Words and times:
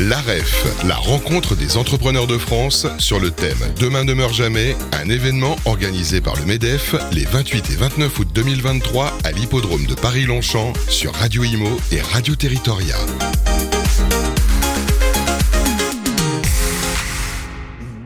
L'AREF, 0.00 0.64
la 0.86 0.94
rencontre 0.94 1.54
des 1.54 1.76
entrepreneurs 1.76 2.26
de 2.26 2.38
France 2.38 2.86
sur 2.96 3.20
le 3.20 3.30
thème 3.30 3.58
Demain 3.78 4.02
ne 4.02 4.14
meurt 4.14 4.32
jamais, 4.32 4.74
un 4.92 5.10
événement 5.10 5.56
organisé 5.66 6.22
par 6.22 6.36
le 6.36 6.46
MEDEF 6.46 6.94
les 7.12 7.26
28 7.26 7.70
et 7.70 7.76
29 7.76 8.18
août 8.18 8.28
2023 8.34 9.18
à 9.24 9.32
l'hippodrome 9.32 9.84
de 9.84 9.94
Paris-Longchamp 9.94 10.72
sur 10.88 11.12
Radio 11.12 11.44
Imo 11.44 11.68
et 11.92 12.00
Radio 12.00 12.34
Territoria. 12.34 12.96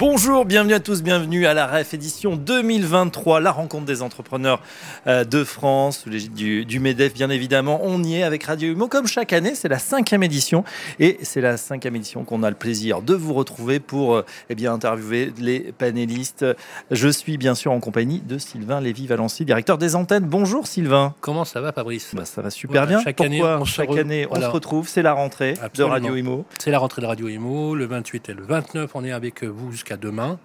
Bonjour, 0.06 0.44
bienvenue 0.44 0.74
à 0.74 0.80
tous, 0.80 1.02
bienvenue 1.02 1.46
à 1.46 1.54
la 1.54 1.66
REF 1.66 1.94
édition 1.94 2.36
2023, 2.36 3.40
la 3.40 3.50
rencontre 3.50 3.86
des 3.86 4.02
entrepreneurs 4.02 4.60
euh, 5.06 5.24
de 5.24 5.44
France, 5.44 6.00
sous 6.00 6.10
l'égide 6.10 6.34
du, 6.34 6.78
MEDEF 6.78 7.14
bien 7.14 7.30
évidemment. 7.30 7.80
On 7.82 8.04
y 8.04 8.16
est 8.16 8.22
avec 8.22 8.44
Radio 8.44 8.70
Humo 8.70 8.86
comme 8.86 9.06
chaque 9.06 9.32
année, 9.32 9.54
c'est 9.54 9.70
la 9.70 9.78
cinquième 9.78 10.22
édition 10.22 10.62
et 11.00 11.18
c'est 11.22 11.40
la 11.40 11.56
cinquième 11.56 11.96
édition 11.96 12.24
qu'on 12.24 12.42
a 12.42 12.50
le 12.50 12.54
plaisir 12.54 13.00
de 13.00 13.14
vous 13.14 13.32
retrouver 13.32 13.80
pour 13.80 14.16
euh, 14.16 14.26
eh 14.50 14.54
bien, 14.54 14.74
interviewer 14.74 15.32
les 15.38 15.72
panélistes. 15.72 16.44
Je 16.90 17.08
suis 17.08 17.38
bien 17.38 17.54
sûr 17.54 17.72
en 17.72 17.80
compagnie 17.80 18.20
de 18.20 18.36
Sylvain 18.36 18.82
Lévy-Valency, 18.82 19.46
directeur 19.46 19.78
des 19.78 19.96
antennes. 19.96 20.26
Bonjour 20.26 20.66
Sylvain. 20.66 21.14
Comment 21.22 21.46
ça 21.46 21.62
va 21.62 21.72
Fabrice? 21.72 22.14
Bah, 22.14 22.26
Ça 22.26 22.42
va 22.42 22.50
super 22.50 22.86
bien. 22.86 23.02
Chaque 23.02 23.22
année, 23.22 23.42
on 23.42 23.64
chaque 23.64 23.90
se 23.90 23.98
année 23.98 24.26
on 24.30 24.38
se 24.38 24.44
retrouve, 24.48 24.86
c'est 24.86 25.00
la 25.00 25.14
rentrée 25.14 25.54
de 25.74 25.82
Radio 25.82 26.14
Imo. 26.14 26.44
C'est 26.58 26.70
la 26.70 26.78
rentrée 26.78 27.00
de 27.00 27.06
Radio 27.06 27.26
Imo, 27.26 27.74
le 27.74 27.86
28 27.86 28.28
et 28.28 28.34
le 28.34 28.42
29, 28.42 28.90
on 28.92 29.02
est 29.02 29.10
avec 29.10 29.42
vous 29.44 29.72
jusqu'à 29.72 29.93
demain. 29.96 30.38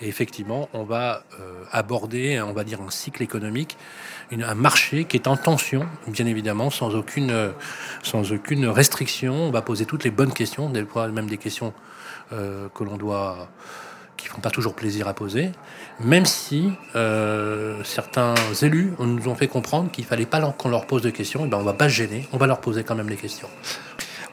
Et 0.00 0.08
effectivement, 0.08 0.68
on 0.74 0.84
va 0.84 1.24
euh, 1.40 1.64
aborder, 1.72 2.40
on 2.40 2.52
va 2.52 2.64
dire, 2.64 2.80
un 2.82 2.90
cycle 2.90 3.22
économique, 3.22 3.76
un 4.30 4.54
marché 4.54 5.04
qui 5.04 5.16
est 5.16 5.26
en 5.26 5.36
tension, 5.36 5.86
bien 6.06 6.26
évidemment, 6.26 6.70
sans 6.70 6.94
aucune, 6.94 7.30
euh, 7.30 7.52
sans 8.02 8.32
aucune 8.32 8.66
restriction. 8.66 9.34
On 9.34 9.50
va 9.50 9.62
poser 9.62 9.86
toutes 9.86 10.04
les 10.04 10.10
bonnes 10.10 10.32
questions, 10.32 10.68
même 10.68 11.26
des 11.26 11.38
questions 11.38 11.72
euh, 12.32 12.68
que 12.74 12.84
l'on 12.84 12.96
doit 12.96 13.48
qui 14.16 14.28
font 14.28 14.40
pas 14.40 14.50
toujours 14.50 14.74
plaisir 14.74 15.08
à 15.08 15.12
poser, 15.12 15.52
même 16.00 16.24
si 16.24 16.70
certains 17.84 18.34
élus 18.62 18.94
nous 18.98 19.28
ont 19.28 19.34
fait 19.34 19.46
comprendre 19.46 19.90
qu'il 19.90 20.06
fallait 20.06 20.24
pas 20.24 20.40
qu'on 20.52 20.70
leur 20.70 20.86
pose 20.86 21.02
de 21.02 21.10
questions, 21.10 21.44
et 21.44 21.48
ben 21.48 21.58
on 21.58 21.62
va 21.62 21.74
pas 21.74 21.90
se 21.90 21.94
gêner, 21.94 22.26
on 22.32 22.38
va 22.38 22.46
leur 22.46 22.62
poser 22.62 22.82
quand 22.82 22.94
même 22.94 23.10
les 23.10 23.16
questions. 23.16 23.48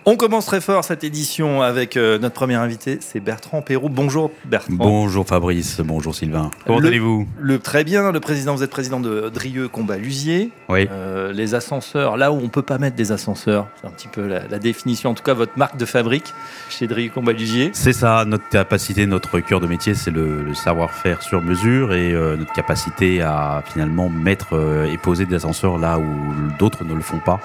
On 0.05 0.17
commence 0.17 0.47
très 0.47 0.59
fort 0.59 0.83
cette 0.83 1.05
édition 1.05 1.61
avec 1.61 1.95
euh, 1.95 2.19
notre 2.19 2.35
premier 2.35 2.55
invité, 2.55 2.97
c'est 2.99 3.21
Bertrand 3.21 3.61
Perrault. 3.61 3.87
Bonjour 3.87 4.31
Bertrand. 4.43 4.73
Bonjour 4.73 5.25
Fabrice, 5.25 5.79
bonjour 5.79 6.13
Sylvain. 6.13 6.51
Comment 6.67 6.79
allez-vous? 6.79 7.25
le, 7.39 7.57
Très 7.57 7.85
bien, 7.85 8.11
le 8.11 8.19
président, 8.19 8.53
vous 8.53 8.63
êtes 8.63 8.69
président 8.69 8.99
de 8.99 9.29
Drieux 9.29 9.69
Combat-Lusier. 9.69 10.51
Oui. 10.67 10.89
Euh, 10.91 11.31
les 11.31 11.55
ascenseurs, 11.55 12.17
là 12.17 12.33
où 12.33 12.35
on 12.35 12.41
ne 12.41 12.47
peut 12.47 12.61
pas 12.61 12.79
mettre 12.79 12.97
des 12.97 13.13
ascenseurs, 13.13 13.67
c'est 13.79 13.87
un 13.87 13.91
petit 13.91 14.09
peu 14.09 14.27
la, 14.27 14.59
définition, 14.59 15.11
en 15.11 15.13
tout 15.13 15.23
cas 15.23 15.33
votre 15.33 15.57
marque 15.57 15.77
de 15.77 15.85
fabrique 15.85 16.33
chez 16.69 16.85
Drieux 16.85 17.09
Combat-Lusier. 17.09 17.71
C'est 17.71 17.93
ça, 17.93 18.25
notre 18.25 18.49
capacité, 18.49 19.05
notre 19.05 19.39
cœur 19.39 19.61
de 19.61 19.67
métier, 19.67 19.93
c'est 19.93 20.11
le, 20.11 20.53
savoir-faire 20.53 21.23
sur 21.23 21.41
mesure 21.41 21.93
et 21.93 22.11
euh, 22.11 22.35
notre 22.35 22.51
capacité 22.51 23.21
à 23.21 23.63
finalement 23.65 24.09
mettre 24.09 24.85
et 24.91 24.97
poser 24.97 25.25
des 25.25 25.35
ascenseurs 25.35 25.77
là 25.77 25.97
où 25.97 26.57
d'autres 26.59 26.83
ne 26.83 26.93
le 26.93 27.01
font 27.01 27.19
pas 27.19 27.39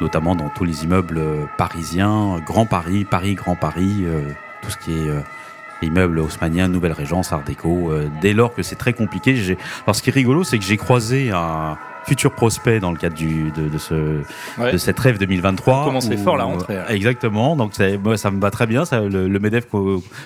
notamment 0.00 0.34
dans 0.34 0.48
tous 0.48 0.64
les 0.64 0.84
immeubles 0.84 1.18
euh, 1.18 1.44
Grand 2.00 2.66
Paris, 2.66 3.04
Paris, 3.04 3.34
Grand 3.34 3.56
Paris, 3.56 4.04
euh, 4.04 4.22
tout 4.62 4.70
ce 4.70 4.78
qui 4.78 4.92
est 4.92 5.08
euh, 5.08 5.20
immeuble 5.82 6.18
haussmannien, 6.18 6.68
Nouvelle 6.68 6.92
Régence, 6.92 7.32
Art 7.32 7.42
déco. 7.42 7.92
dès 8.20 8.32
lors 8.32 8.54
que 8.54 8.62
c'est 8.62 8.76
très 8.76 8.92
compliqué, 8.92 9.56
alors 9.84 9.94
ce 9.94 10.02
qui 10.02 10.10
est 10.10 10.12
rigolo, 10.12 10.44
c'est 10.44 10.58
que 10.58 10.64
j'ai 10.64 10.76
croisé 10.76 11.30
un 11.30 11.78
futur 12.06 12.32
prospect 12.32 12.80
dans 12.80 12.90
le 12.90 12.98
cadre 12.98 13.16
du, 13.16 13.50
de, 13.52 13.68
de, 13.68 13.78
ce, 13.78 14.22
de 14.72 14.76
cette 14.76 14.98
rêve 14.98 15.18
2023. 15.18 15.84
Commencer 15.84 16.16
fort 16.16 16.36
la 16.36 16.44
rentrée. 16.44 16.78
Exactement, 16.88 17.56
donc 17.56 17.72
moi, 18.02 18.16
ça 18.16 18.30
me 18.30 18.40
va 18.40 18.50
très 18.50 18.66
bien. 18.66 18.84
Ça, 18.84 19.00
le, 19.00 19.40
MEDEF 19.40 19.66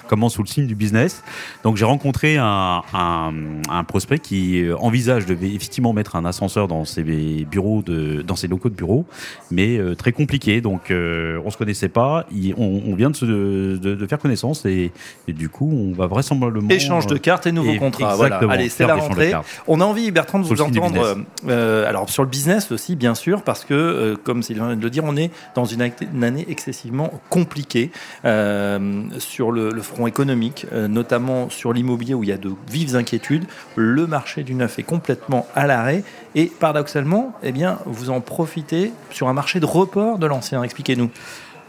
commence 0.09 0.35
sous 0.35 0.43
le 0.43 0.49
signe 0.49 0.67
du 0.67 0.75
business. 0.75 1.23
Donc 1.63 1.77
j'ai 1.77 1.85
rencontré 1.85 2.37
un, 2.37 2.83
un, 2.93 3.33
un, 3.69 3.85
prospect 3.85 4.19
qui 4.19 4.65
envisage 4.79 5.27
de 5.27 5.35
effectivement 5.35 5.93
mettre 5.93 6.17
un 6.17 6.25
ascenseur 6.25 6.69
dans 6.69 6.85
ses 6.85 7.03
bureaux, 7.03 7.83
de, 7.83 8.23
dans 8.23 8.37
ses 8.37 8.49
locaux 8.49 8.69
de 8.69 8.75
bureau, 8.75 9.05
mais 9.51 9.79
euh, 9.79 9.95
très 9.95 10.13
compliqué. 10.13 10.61
Donc 10.61 10.91
euh, 10.91 11.41
on 11.45 11.51
se 11.51 11.57
connaissait 11.57 11.89
pas. 11.89 12.27
on, 12.57 12.83
on, 12.87 12.95
vient 12.95 13.11
de, 13.11 13.17
se, 13.17 13.25
de, 13.25 13.77
de, 13.77 14.07
faire 14.07 14.19
connaissance 14.19 14.65
et, 14.67 14.93
du 15.29 15.49
coup 15.49 15.71
on 15.71 15.93
va 15.93 16.07
vraisemblablement 16.07 16.69
échange 16.71 17.07
de 17.07 17.17
cartes 17.17 17.47
et 17.47 17.53
nouveaux 17.53 17.77
contrats. 17.77 18.15
Voilà. 18.17 18.41
Allez, 18.49 18.69
c'est 18.69 18.87
la 18.87 18.97
rentrée. 18.97 19.33
On 19.67 19.81
a 19.81 19.85
envie, 19.85 20.11
Bertrand, 20.11 20.39
de 20.39 20.45
vous 20.45 20.61
entendre. 20.61 21.17
Euh, 21.49 21.74
alors 21.87 22.09
sur 22.09 22.23
le 22.23 22.29
business 22.29 22.71
aussi, 22.71 22.97
bien 22.97 23.15
sûr, 23.15 23.43
parce 23.43 23.65
que, 23.65 23.75
euh, 23.75 24.17
comme 24.23 24.43
Sylvain 24.43 24.69
vient 24.69 24.77
de 24.77 24.83
le 24.83 24.91
dire, 24.91 25.05
on 25.05 25.17
est 25.17 25.31
dans 25.55 25.65
une, 25.65 25.83
année 26.23 26.47
excessivement 26.49 27.11
compliquée 27.31 27.91
euh, 28.25 29.03
sur 29.19 29.51
le, 29.51 29.81
front 29.83 30.07
économique, 30.07 30.67
notamment 30.73 31.51
sur 31.51 31.73
l'immobilier 31.73 32.15
où 32.15 32.23
il 32.23 32.31
y 32.31 32.33
a 32.33 32.39
de 32.39 32.53
vives 32.71 32.97
inquiétudes. 32.97 33.45
Le 33.77 34.07
marché 34.07 34.43
du 34.43 34.55
neuf 34.55 34.79
est 34.79 34.83
complètement 34.83 35.47
à 35.55 35.67
l'arrêt 35.67 36.05
et 36.35 36.47
paradoxalement, 36.47 37.33
eh 37.43 37.53
bien, 37.53 37.79
vous 37.87 38.11
en 38.11 38.21
profitez 38.21 38.93
sur 39.11 39.29
un 39.29 39.33
marché 39.33 39.61
de 39.61 39.67
report 39.67 40.19
de 40.19 40.27
l'ancien. 40.27 40.63
Expliquez-nous. 40.63 41.11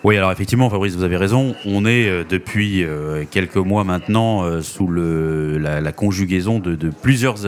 Oui, 0.06 0.18
alors 0.18 0.32
effectivement, 0.32 0.70
Fabrice, 0.70 0.94
vous 0.94 1.04
avez 1.04 1.18
raison. 1.18 1.56
On 1.66 1.84
est 1.84 2.08
euh, 2.08 2.24
depuis 2.30 2.84
euh, 2.84 3.24
quelques 3.32 3.56
mois 3.56 3.84
maintenant 3.84 4.44
euh, 4.44 4.62
sous 4.62 4.88
la, 4.88 5.92
conjugaison 5.94 6.60
de, 6.60 6.76
plusieurs, 6.92 7.44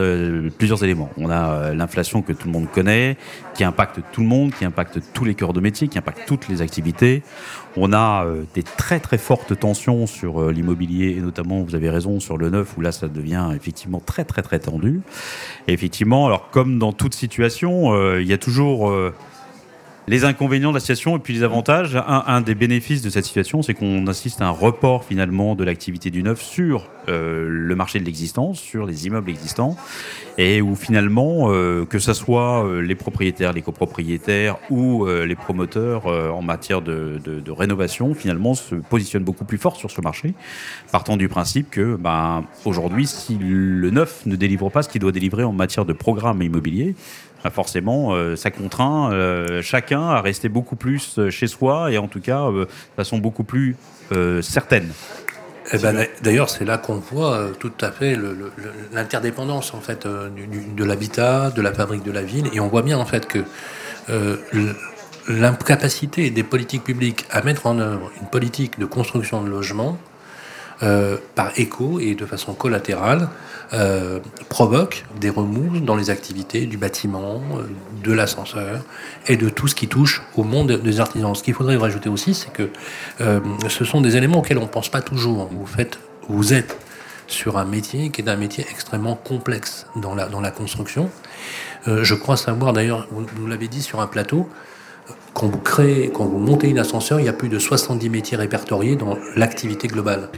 éléments. 0.84 1.12
On 1.18 1.30
a 1.30 1.76
l'inflation 1.76 2.24
que 2.24 2.34
tout 2.34 2.48
le 2.48 2.54
monde 2.54 2.68
connaît, 2.72 3.16
qui 3.54 3.64
impacte 3.64 4.00
tout 4.12 4.22
le 4.22 4.28
monde, 4.28 4.56
qui 4.56 4.66
impacte 4.66 5.00
tous 5.14 5.24
les 5.24 5.36
cœurs 5.36 5.54
de 5.54 5.60
métier, 5.60 5.88
qui 5.88 6.00
impacte 6.00 6.22
toutes 6.26 6.48
les 6.48 6.64
activités. 6.64 7.22
On 7.76 7.94
a 7.94 8.26
des 8.56 8.64
très 8.64 9.00
très 9.00 9.20
fortes 9.20 9.60
tensions 9.60 10.08
sur 10.08 10.50
l'immobilier 10.50 11.16
et 11.16 11.22
notamment, 11.22 11.62
vous 11.62 11.76
avez 11.76 11.92
raison, 11.92 12.20
sur 12.20 12.40
le 12.40 12.50
neuf 12.50 12.76
où 12.76 12.82
là 12.82 12.92
ça 12.92 13.08
devient 13.08 13.50
effectivement 13.56 14.00
très 14.04 14.26
très 14.26 14.42
très 14.42 14.58
tendu. 14.58 15.02
Effectivement, 15.68 16.26
alors 16.26 16.50
comme 16.50 16.80
dans 16.80 16.92
toute 16.92 17.14
situation, 17.14 18.18
il 18.18 18.26
y 18.26 18.34
a 18.34 18.40
toujours 18.40 18.92
les 20.10 20.24
inconvénients 20.24 20.70
de 20.70 20.76
la 20.76 20.80
situation 20.80 21.18
et 21.18 21.20
puis 21.20 21.34
les 21.34 21.44
avantages. 21.44 22.02
Un, 22.08 22.40
des 22.42 22.56
bénéfices 22.56 23.02
de 23.02 23.10
cette 23.10 23.26
situation, 23.26 23.62
c'est 23.62 23.74
qu'on 23.74 24.08
assiste 24.08 24.42
à 24.42 24.48
un 24.48 24.52
report 24.52 25.04
finalement 25.04 25.54
de 25.54 25.66
l'activité 25.66 26.12
du 26.12 26.24
neuf 26.24 26.42
sur 26.42 26.88
euh, 27.10 27.46
le 27.50 27.76
marché 27.76 28.00
de 28.00 28.06
l'existence, 28.06 28.60
sur 28.60 28.86
les 28.86 29.08
immeubles 29.08 29.30
existants, 29.30 29.76
et 30.38 30.62
où 30.62 30.76
finalement, 30.76 31.52
euh, 31.52 31.86
que 31.86 32.00
ce 32.00 32.14
soit 32.14 32.66
euh, 32.66 32.82
les 32.82 32.96
propriétaires, 32.96 33.52
les 33.52 33.62
copropriétaires 33.62 34.58
ou 34.70 35.06
les 35.08 35.36
promoteurs 35.36 36.06
en 36.08 36.42
matière 36.42 36.82
de, 36.82 37.20
rénovation, 37.50 38.14
finalement 38.14 38.54
se 38.54 38.76
positionnent 38.76 39.24
beaucoup 39.24 39.46
plus 39.46 39.58
fort 39.58 39.76
sur 39.76 39.92
ce 39.92 40.00
marché, 40.02 40.34
partant 40.92 41.18
du 41.18 41.28
principe 41.28 41.70
que 41.70 41.96
ben, 41.96 42.46
aujourd'hui, 42.66 43.08
si 43.08 43.38
le 43.40 43.90
neuf 43.90 44.26
ne 44.26 44.36
délivre 44.36 44.70
pas 44.70 44.84
ce 44.84 44.90
qu'il 44.90 45.02
doit 45.02 45.12
délivrer 45.12 45.44
en 45.44 45.54
matière 45.54 45.86
de 45.86 45.94
programme 45.94 46.42
immobilier, 46.42 46.96
ben, 47.44 47.50
forcément, 47.50 48.16
ça 48.36 48.52
contraint 48.52 49.12
chacun 49.62 50.02
à 50.02 50.22
rester 50.22 50.50
beaucoup 50.50 50.76
plus 50.76 51.20
chez 51.30 51.48
soi 51.48 51.92
et 51.92 51.98
en 51.98 52.08
tout 52.08 52.22
cas 52.22 52.52
de 52.52 52.68
façon 52.96 53.18
beaucoup 53.18 53.44
plus 53.44 53.76
certaine. 54.42 54.92
Eh 55.74 55.78
ben, 55.80 56.08
D'ailleurs, 56.22 56.50
c'est 56.50 56.64
là 56.64 56.78
qu'on 56.78 56.96
voit 56.96 57.34
euh, 57.34 57.52
tout 57.52 57.74
à 57.82 57.92
fait 57.92 58.18
l'interdépendance 58.94 59.74
en 59.74 59.82
fait 59.82 60.06
euh, 60.06 60.30
de 60.76 60.84
l'habitat, 60.84 61.50
de 61.50 61.62
la 61.62 61.74
fabrique 61.74 62.04
de 62.04 62.12
la 62.12 62.22
ville, 62.22 62.50
et 62.54 62.60
on 62.62 62.68
voit 62.68 62.84
bien 62.84 62.98
en 62.98 63.06
fait 63.06 63.28
que 63.28 63.40
euh, 64.10 64.38
l'incapacité 65.28 66.30
des 66.30 66.44
politiques 66.44 66.86
publiques 66.86 67.26
à 67.30 67.42
mettre 67.42 67.66
en 67.66 67.80
œuvre 67.80 68.12
une 68.22 68.28
politique 68.28 68.80
de 68.80 68.86
construction 68.86 69.44
de 69.44 69.50
logements 69.50 69.98
euh, 70.84 71.18
par 71.36 71.52
écho 71.60 72.00
et 72.00 72.16
de 72.16 72.26
façon 72.26 72.54
collatérale, 72.54 73.28
euh, 73.74 74.20
provoque 74.50 75.06
des 75.20 75.30
remous 75.30 75.80
dans 75.80 75.96
les 75.96 76.10
activités 76.10 76.66
du 76.66 76.78
bâtiment, 76.78 77.42
euh, 77.56 77.64
de 78.04 78.14
l'ascenseur 78.14 78.82
et 79.28 79.36
de 79.38 79.50
tout 79.50 79.68
ce 79.68 79.76
qui 79.76 79.88
touche 79.88 80.22
au 80.36 80.44
monde 80.44 80.72
des 80.72 81.00
artisans. 81.00 81.36
Ce 81.36 81.44
qu'il 81.44 81.54
faudrait 81.54 81.76
rajouter 81.76 82.10
aussi, 82.10 82.34
c'est 82.34 82.52
que 82.52 82.70
ce 83.20 83.86
sont 83.86 84.02
des 84.02 84.16
éléments 84.16 84.40
auxquels 84.40 84.58
on 84.58 84.64
ne 84.64 84.68
pense 84.68 84.90
pas 84.90 85.02
toujours. 85.02 85.50
Vous, 85.52 85.66
faites, 85.66 86.00
vous 86.30 86.54
êtes 86.54 86.78
sur 87.28 87.58
un 87.58 87.66
métier 87.66 88.10
qui 88.10 88.22
est 88.22 88.30
un 88.30 88.38
métier 88.38 88.66
extrêmement 88.70 89.16
complexe 89.16 89.86
dans 89.96 90.16
la, 90.16 90.28
dans 90.28 90.40
la 90.40 90.52
construction. 90.52 91.10
je 91.86 92.14
crois 92.14 92.38
savoir, 92.38 92.72
d'ailleurs, 92.72 93.08
vous, 93.12 93.26
vous 93.36 93.48
l'avez 93.48 93.68
dit 93.68 93.82
sur 93.82 94.00
un 94.00 94.08
plateau, 94.08 94.48
quand 95.34 95.48
vous 95.48 95.60
quand 96.14 96.26
vous 96.26 96.40
montez 96.40 96.70
une 96.70 96.80
ascenseur, 96.80 97.20
il 97.20 97.26
y 97.26 97.30
a 97.30 97.34
plus 97.34 97.50
de 97.50 97.60
70 97.60 98.10
métiers 98.10 98.38
répertoriés 98.38 98.96
dans 98.96 99.18
l'activité 99.36 99.88
globale. 99.88 100.30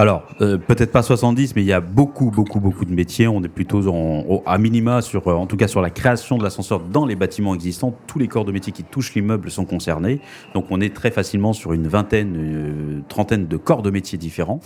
Alors, 0.00 0.22
euh, 0.40 0.56
peut-être 0.56 0.92
pas 0.92 1.02
70, 1.02 1.54
mais 1.54 1.60
il 1.60 1.66
y 1.66 1.74
a 1.74 1.80
beaucoup, 1.82 2.30
beaucoup, 2.30 2.58
beaucoup 2.58 2.86
de 2.86 2.90
métiers. 2.90 3.28
On 3.28 3.42
est 3.42 3.48
plutôt 3.48 3.86
en, 3.88 4.42
à 4.46 4.56
minima 4.56 5.02
sur, 5.02 5.28
euh, 5.28 5.34
en 5.34 5.44
tout 5.44 5.58
cas, 5.58 5.68
sur 5.68 5.82
la 5.82 5.90
création 5.90 6.38
de 6.38 6.42
l'ascenseur 6.42 6.80
dans 6.80 7.04
les 7.04 7.16
bâtiments 7.16 7.54
existants. 7.54 7.94
Tous 8.06 8.18
les 8.18 8.26
corps 8.26 8.46
de 8.46 8.52
métiers 8.52 8.72
qui 8.72 8.82
touchent 8.82 9.12
l'immeuble 9.12 9.50
sont 9.50 9.66
concernés. 9.66 10.22
Donc, 10.54 10.68
on 10.70 10.80
est 10.80 10.96
très 10.96 11.10
facilement 11.10 11.52
sur 11.52 11.74
une 11.74 11.86
vingtaine, 11.86 12.34
euh, 12.34 13.00
trentaine 13.10 13.46
de 13.46 13.58
corps 13.58 13.82
de 13.82 13.90
métiers 13.90 14.16
différents 14.16 14.60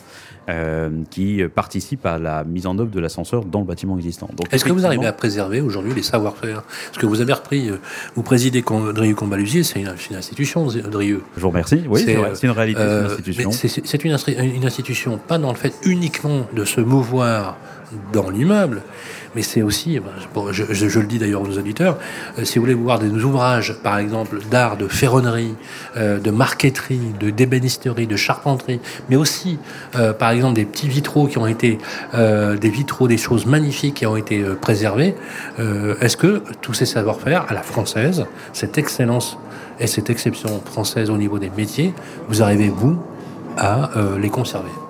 qui 1.11 1.43
participent 1.55 2.05
à 2.05 2.19
la 2.19 2.45
mise 2.45 2.67
en 2.67 2.79
œuvre 2.79 2.91
de 2.91 3.01
l'ascenseur 3.01 3.47
dans 3.47 3.61
le 3.61 3.65
bâtiment 3.65 3.97
existant. 3.97 4.29
Est-ce 4.53 4.67
que 4.67 4.73
vous 4.73 4.85
arrivez 4.85 5.07
à 5.07 5.15
préserver 5.15 5.63
aujourd'hui 5.63 5.95
les 5.95 6.03
savoir-faire? 6.03 6.65
Parce 6.65 6.99
que 6.99 7.07
vous 7.07 7.23
avez 7.23 7.33
repris, 7.33 7.71
vous 8.15 8.23
présidez 8.23 8.61
Drieux 8.61 9.15
Combalusier, 9.15 9.63
c'est 9.63 9.81
une, 9.81 9.95
une, 10.11 10.17
institution, 10.17 10.67
Drieux. 10.67 11.23
Je 11.39 11.41
vous 11.41 11.49
remercie. 11.49 11.85
Oui, 11.89 12.05
c'est 12.05 12.47
une 12.47 12.51
réalité, 12.51 12.79
c'est 12.83 12.99
une 12.99 13.07
institution. 13.07 13.51
C'est 13.53 14.05
une, 14.05 14.55
une 14.55 14.67
institution 14.67 15.19
pas 15.27 15.39
dans 15.39 15.51
le 15.51 15.57
fait 15.57 15.75
uniquement 15.85 16.47
de 16.53 16.65
se 16.65 16.81
mouvoir 16.81 17.57
dans 18.13 18.31
l'immeuble, 18.31 18.83
mais 19.35 19.43
c'est 19.43 19.63
aussi, 19.63 20.01
je, 20.53 20.99
le 20.99 21.07
dis 21.07 21.19
d'ailleurs 21.19 21.43
aux 21.43 21.59
auditeurs, 21.59 21.99
euh, 22.39 22.45
si 22.45 22.59
vous 22.59 22.65
voulez 22.65 22.75
voir 22.75 22.99
des 22.99 23.11
ouvrages, 23.25 23.75
par 23.83 23.99
exemple, 23.99 24.39
d'art, 24.51 24.77
de 24.77 24.87
ferronnerie, 24.87 25.55
euh, 25.97 26.21
de 26.21 26.31
marqueterie, 26.31 27.13
de 27.19 27.31
d'ébénisterie, 27.31 28.07
de 28.07 28.17
charpenterie, 28.17 28.81
mais 29.09 29.17
aussi, 29.17 29.59
euh, 29.97 30.13
par 30.13 30.31
exemple, 30.31 30.55
des 30.55 30.65
petits 30.65 30.89
vitraux 30.89 31.27
qui 31.27 31.39
ont 31.39 31.47
été, 31.47 31.79
des 32.15 32.71
vitraux, 32.71 33.09
des 33.09 33.17
choses 33.17 33.47
magnifiques 33.47 33.95
qui 33.95 34.07
ont 34.07 34.17
été 34.17 34.43
préservés, 34.61 35.15
est-ce 36.01 36.17
que 36.17 36.43
tous 36.61 36.75
ces 36.75 36.87
savoir-faire 36.87 37.47
à 37.49 37.55
la 37.55 37.63
française, 37.63 38.27
cette 38.53 38.79
excellence 38.79 39.37
et 39.81 39.87
cette 39.87 40.11
exception 40.11 40.61
française 40.65 41.11
au 41.11 41.17
niveau 41.17 41.39
des 41.39 41.51
métiers, 41.57 41.93
vous 42.29 42.43
arrivez, 42.43 42.69
vous, 42.69 42.99
à 43.57 43.91
les 44.21 44.31
conserver? 44.31 44.84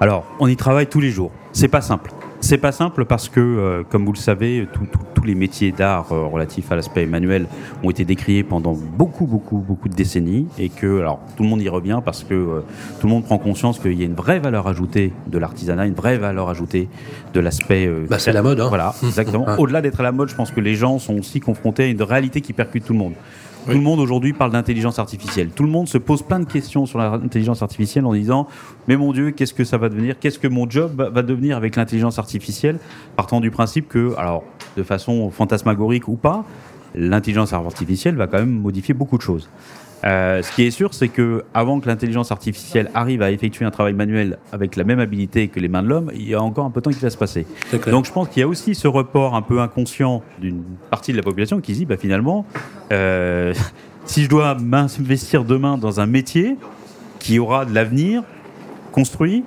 Alors, 0.00 0.24
on 0.40 0.46
y 0.46 0.56
travaille 0.56 0.86
tous 0.86 1.00
les 1.00 1.10
jours. 1.10 1.30
C'est 1.52 1.68
pas 1.68 1.82
simple. 1.82 2.10
C'est 2.40 2.56
pas 2.56 2.72
simple 2.72 3.04
parce 3.04 3.28
que, 3.28 3.38
euh, 3.38 3.82
comme 3.86 4.06
vous 4.06 4.14
le 4.14 4.18
savez, 4.18 4.66
tous 5.14 5.24
les 5.24 5.34
métiers 5.34 5.72
d'art 5.72 6.10
euh, 6.10 6.24
relatifs 6.24 6.72
à 6.72 6.76
l'aspect 6.76 7.04
manuel 7.04 7.46
ont 7.82 7.90
été 7.90 8.06
décriés 8.06 8.42
pendant 8.42 8.72
beaucoup, 8.72 9.26
beaucoup, 9.26 9.58
beaucoup 9.58 9.90
de 9.90 9.94
décennies 9.94 10.46
et 10.58 10.70
que, 10.70 11.00
alors, 11.00 11.20
tout 11.36 11.42
le 11.42 11.50
monde 11.50 11.60
y 11.60 11.68
revient 11.68 12.00
parce 12.02 12.24
que 12.24 12.32
euh, 12.32 12.60
tout 12.98 13.08
le 13.08 13.12
monde 13.12 13.24
prend 13.24 13.36
conscience 13.36 13.78
qu'il 13.78 13.92
y 13.92 14.02
a 14.02 14.06
une 14.06 14.14
vraie 14.14 14.38
valeur 14.38 14.68
ajoutée 14.68 15.12
de 15.26 15.36
l'artisanat, 15.36 15.84
une 15.84 15.92
vraie 15.92 16.16
valeur 16.16 16.48
ajoutée 16.48 16.88
de 17.34 17.40
l'aspect. 17.40 17.86
bah, 18.08 18.18
c'est 18.18 18.32
la 18.32 18.40
mode, 18.40 18.58
hein. 18.58 18.68
Voilà, 18.68 18.94
exactement. 19.02 19.46
Au-delà 19.58 19.82
d'être 19.82 20.00
à 20.00 20.04
la 20.04 20.12
mode, 20.12 20.30
je 20.30 20.34
pense 20.34 20.50
que 20.50 20.60
les 20.60 20.76
gens 20.76 20.98
sont 20.98 21.18
aussi 21.18 21.40
confrontés 21.40 21.82
à 21.82 21.86
une 21.88 22.02
réalité 22.02 22.40
qui 22.40 22.54
percute 22.54 22.86
tout 22.86 22.94
le 22.94 23.00
monde. 23.00 23.14
Tout 23.66 23.72
le 23.72 23.80
monde 23.80 24.00
aujourd'hui 24.00 24.32
parle 24.32 24.52
d'intelligence 24.52 24.98
artificielle. 24.98 25.50
Tout 25.50 25.62
le 25.62 25.68
monde 25.68 25.88
se 25.88 25.98
pose 25.98 26.22
plein 26.22 26.40
de 26.40 26.44
questions 26.44 26.86
sur 26.86 26.98
l'intelligence 26.98 27.62
artificielle 27.62 28.06
en 28.06 28.14
disant 28.14 28.48
Mais 28.88 28.96
mon 28.96 29.12
Dieu, 29.12 29.30
qu'est-ce 29.32 29.54
que 29.54 29.64
ça 29.64 29.76
va 29.76 29.88
devenir? 29.88 30.18
Qu'est-ce 30.18 30.38
que 30.38 30.48
mon 30.48 30.68
job 30.68 31.10
va 31.12 31.22
devenir 31.22 31.56
avec 31.56 31.76
l'intelligence 31.76 32.18
artificielle? 32.18 32.78
Partant 33.16 33.40
du 33.40 33.50
principe 33.50 33.88
que, 33.88 34.14
alors, 34.16 34.44
de 34.76 34.82
façon 34.82 35.30
fantasmagorique 35.30 36.08
ou 36.08 36.16
pas, 36.16 36.44
l'intelligence 36.94 37.52
artificielle 37.52 38.16
va 38.16 38.26
quand 38.26 38.38
même 38.38 38.50
modifier 38.50 38.94
beaucoup 38.94 39.18
de 39.18 39.22
choses. 39.22 39.48
Euh, 40.04 40.42
ce 40.42 40.52
qui 40.52 40.64
est 40.64 40.70
sûr, 40.70 40.94
c'est 40.94 41.08
que 41.08 41.44
avant 41.52 41.80
que 41.80 41.86
l'intelligence 41.86 42.32
artificielle 42.32 42.90
arrive 42.94 43.22
à 43.22 43.30
effectuer 43.30 43.64
un 43.64 43.70
travail 43.70 43.92
manuel 43.92 44.38
avec 44.52 44.76
la 44.76 44.84
même 44.84 45.00
habilité 45.00 45.48
que 45.48 45.60
les 45.60 45.68
mains 45.68 45.82
de 45.82 45.88
l'homme, 45.88 46.10
il 46.14 46.28
y 46.28 46.34
a 46.34 46.42
encore 46.42 46.64
un 46.64 46.70
peu 46.70 46.80
de 46.80 46.84
temps 46.84 46.90
qui 46.90 47.00
va 47.00 47.10
se 47.10 47.18
passer. 47.18 47.46
Donc 47.86 48.06
je 48.06 48.12
pense 48.12 48.28
qu'il 48.28 48.40
y 48.40 48.42
a 48.42 48.48
aussi 48.48 48.74
ce 48.74 48.88
report 48.88 49.34
un 49.34 49.42
peu 49.42 49.60
inconscient 49.60 50.22
d'une 50.40 50.62
partie 50.90 51.12
de 51.12 51.16
la 51.16 51.22
population 51.22 51.60
qui 51.60 51.72
dit 51.72 51.84
bah, 51.84 51.96
finalement, 51.96 52.46
euh, 52.92 53.52
si 54.06 54.24
je 54.24 54.28
dois 54.28 54.54
m'investir 54.54 55.44
demain 55.44 55.76
dans 55.76 56.00
un 56.00 56.06
métier 56.06 56.56
qui 57.18 57.38
aura 57.38 57.66
de 57.66 57.74
l'avenir, 57.74 58.22
construit, 58.90 59.44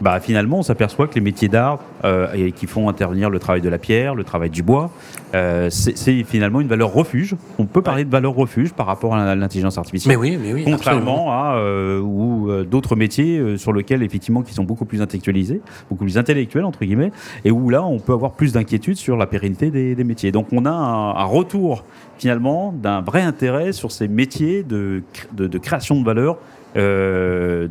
bah 0.00 0.20
finalement 0.20 0.58
on 0.58 0.62
s'aperçoit 0.62 1.06
que 1.06 1.14
les 1.14 1.20
métiers 1.20 1.48
d'art 1.48 1.80
euh, 2.04 2.50
qui 2.50 2.66
font 2.66 2.88
intervenir 2.88 3.30
le 3.30 3.38
travail 3.38 3.60
de 3.60 3.68
la 3.68 3.78
pierre, 3.78 4.14
le 4.14 4.24
travail 4.24 4.50
du 4.50 4.62
bois, 4.62 4.90
euh, 5.34 5.68
c'est 5.70 6.22
finalement 6.24 6.60
une 6.60 6.68
valeur 6.68 6.92
refuge. 6.92 7.34
On 7.58 7.66
peut 7.66 7.82
parler 7.82 8.04
de 8.04 8.10
valeur 8.10 8.34
refuge 8.34 8.72
par 8.72 8.86
rapport 8.86 9.14
à 9.14 9.34
l'intelligence 9.34 9.78
artificielle. 9.78 10.16
Mais 10.16 10.20
oui, 10.20 10.38
mais 10.40 10.52
oui. 10.52 10.64
Contrairement 10.64 11.32
à 11.32 11.56
euh, 11.56 12.00
ou 12.00 12.48
d'autres 12.64 12.96
métiers 12.96 13.56
sur 13.56 13.72
lesquels 13.72 14.02
effectivement 14.02 14.42
qui 14.42 14.54
sont 14.54 14.64
beaucoup 14.64 14.84
plus 14.84 15.02
intellectualisés, 15.02 15.60
beaucoup 15.90 16.04
plus 16.04 16.18
intellectuels 16.18 16.64
entre 16.64 16.84
guillemets, 16.84 17.12
et 17.44 17.50
où 17.50 17.70
là 17.70 17.84
on 17.84 17.98
peut 17.98 18.12
avoir 18.12 18.32
plus 18.32 18.52
d'inquiétude 18.52 18.96
sur 18.96 19.16
la 19.16 19.26
pérennité 19.26 19.70
des, 19.70 20.04
métiers. 20.04 20.32
Donc 20.32 20.48
on 20.52 20.66
a 20.66 20.70
un, 20.70 21.24
retour 21.24 21.84
finalement 22.18 22.72
d'un 22.72 23.00
vrai 23.00 23.22
intérêt 23.22 23.72
sur 23.72 23.90
ces 23.90 24.08
métiers 24.08 24.62
de, 24.62 25.02
de, 25.32 25.46
de 25.46 25.58
création 25.58 25.98
de 25.98 26.04
valeur 26.04 26.36
euh, 26.76 27.68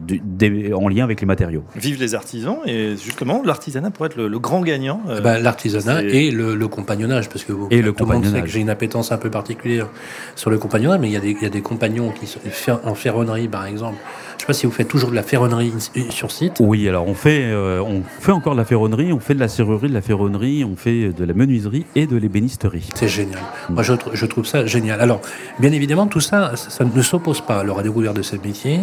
en 0.73 0.87
lien 0.87 1.03
avec 1.03 1.21
les 1.21 1.27
matériaux. 1.27 1.63
Vive 1.75 1.99
les 1.99 2.15
artisans 2.15 2.57
et 2.65 2.95
justement 2.95 3.41
l'artisanat 3.43 3.91
pourrait 3.91 4.09
être 4.09 4.17
le, 4.17 4.39
grand 4.39 4.61
gagnant. 4.61 5.01
Euh, 5.09 5.21
bah, 5.21 5.39
l'artisanat 5.39 6.03
et 6.03 6.31
le, 6.31 6.67
compagnonnage 6.67 7.29
parce 7.29 7.43
que 7.43 7.51
vous, 7.51 7.67
et 7.69 7.81
le 7.81 7.91
tout 7.91 8.05
le 8.05 8.13
monde 8.13 8.25
sait 8.25 8.41
que 8.41 8.47
j'ai 8.47 8.59
une 8.59 8.69
appétence 8.69 9.11
un 9.11 9.17
peu 9.17 9.29
particulière 9.29 9.87
sur 10.35 10.49
le 10.49 10.57
compagnonnage, 10.57 10.99
mais 10.99 11.09
il 11.09 11.13
y 11.13 11.17
a 11.17 11.19
des, 11.19 11.31
il 11.31 11.41
y 11.41 11.45
a 11.45 11.49
des 11.49 11.61
compagnons 11.61 12.11
qui 12.11 12.27
sont 12.27 12.39
en 12.83 12.95
ferronnerie 12.95 13.47
par 13.47 13.65
exemple. 13.65 13.97
Je 14.31 14.35
ne 14.35 14.39
sais 14.39 14.45
pas 14.47 14.53
si 14.53 14.65
vous 14.65 14.71
faites 14.71 14.87
toujours 14.87 15.11
de 15.11 15.15
la 15.15 15.23
ferronnerie 15.23 15.71
sur 16.09 16.31
site. 16.31 16.57
Oui, 16.59 16.89
alors 16.89 17.07
on 17.07 17.13
fait, 17.13 17.43
euh, 17.43 17.81
on 17.81 18.01
fait 18.19 18.31
encore 18.31 18.53
de 18.53 18.57
la 18.57 18.65
ferronnerie, 18.65 19.13
on 19.13 19.19
fait 19.19 19.35
de 19.35 19.39
la 19.39 19.47
serrurerie, 19.47 19.89
de 19.89 19.93
la 19.93 20.01
ferronnerie, 20.01 20.65
on 20.65 20.75
fait 20.75 21.13
de 21.13 21.23
la 21.23 21.33
menuiserie 21.33 21.85
et 21.95 22.07
de 22.07 22.17
l'ébénisterie. 22.17 22.89
C'est 22.95 23.07
génial. 23.07 23.39
Moi, 23.69 23.83
je, 23.83 23.93
je, 24.13 24.25
trouve 24.25 24.45
ça 24.45 24.65
génial. 24.65 24.99
Alors, 25.01 25.21
bien 25.59 25.71
évidemment, 25.71 26.07
tout 26.07 26.19
ça, 26.19 26.55
ça, 26.55 26.83
ne 26.83 27.01
s'oppose 27.01 27.41
pas 27.41 27.59
à 27.59 27.63
la 27.63 27.83
découverte 27.83 28.17
de 28.17 28.21
ce 28.21 28.35
métier 28.35 28.79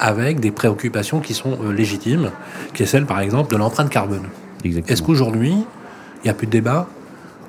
avec 0.00 0.40
des 0.40 0.50
préoccupations 0.50 1.20
qui 1.20 1.34
sont 1.34 1.58
euh, 1.62 1.72
légitimes, 1.72 2.30
qui 2.74 2.82
est 2.82 2.86
celle 2.86 3.06
par 3.06 3.20
exemple 3.20 3.52
de 3.52 3.56
l'empreinte 3.56 3.90
carbone. 3.90 4.24
Est-ce 4.64 5.02
qu'aujourd'hui, 5.02 5.52
il 5.52 6.24
n'y 6.24 6.30
a 6.30 6.34
plus 6.34 6.46
de 6.46 6.52
débat 6.52 6.88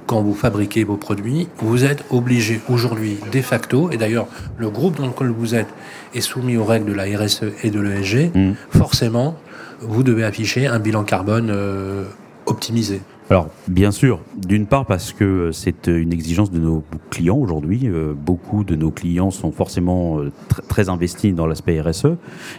quand 0.06 0.21
vous 0.21 0.33
fabriquez 0.33 0.83
vos 0.83 0.98
produits, 0.98 1.48
vous 1.59 1.86
êtes 1.86 2.03
obligé 2.09 2.59
aujourd'hui, 2.69 3.18
de 3.31 3.42
facto, 3.42 3.92
et 3.92 3.98
d'ailleurs 3.98 4.27
le 4.57 4.69
groupe 4.69 4.98
dans 4.98 5.07
lequel 5.07 5.30
vous 5.30 5.56
êtes 5.56 5.69
est 6.13 6.21
soumis 6.21 6.57
aux 6.57 6.65
règles 6.65 6.88
de 6.88 6.94
la 6.94 7.03
RSE 7.03 7.45
et 7.63 7.69
de 7.69 7.80
l'ESG, 7.80 8.31
mm. 8.36 8.54
forcément, 8.71 9.38
vous 9.80 10.04
devez 10.04 10.25
afficher 10.25 10.68
un 10.68 10.80
bilan 10.80 11.04
carbone 11.04 11.50
euh, 11.50 12.04
optimisé. 12.45 13.01
Alors, 13.31 13.48
bien 13.69 13.92
sûr, 13.92 14.19
d'une 14.36 14.66
part 14.66 14.86
parce 14.86 15.13
que 15.13 15.51
c'est 15.54 15.88
une 15.88 16.12
exigence 16.12 16.51
de 16.51 16.60
nos 16.60 16.83
clients 17.10 17.38
aujourd'hui. 17.38 17.83
Euh, 17.86 18.13
beaucoup 18.13 18.66
de 18.66 18.75
nos 18.75 18.92
clients 18.92 19.31
sont 19.31 19.54
forcément 19.54 20.19
euh, 20.19 20.33
très 20.68 20.89
investis 20.89 21.33
dans 21.33 21.48
l'aspect 21.48 21.80
RSE. 21.80 22.18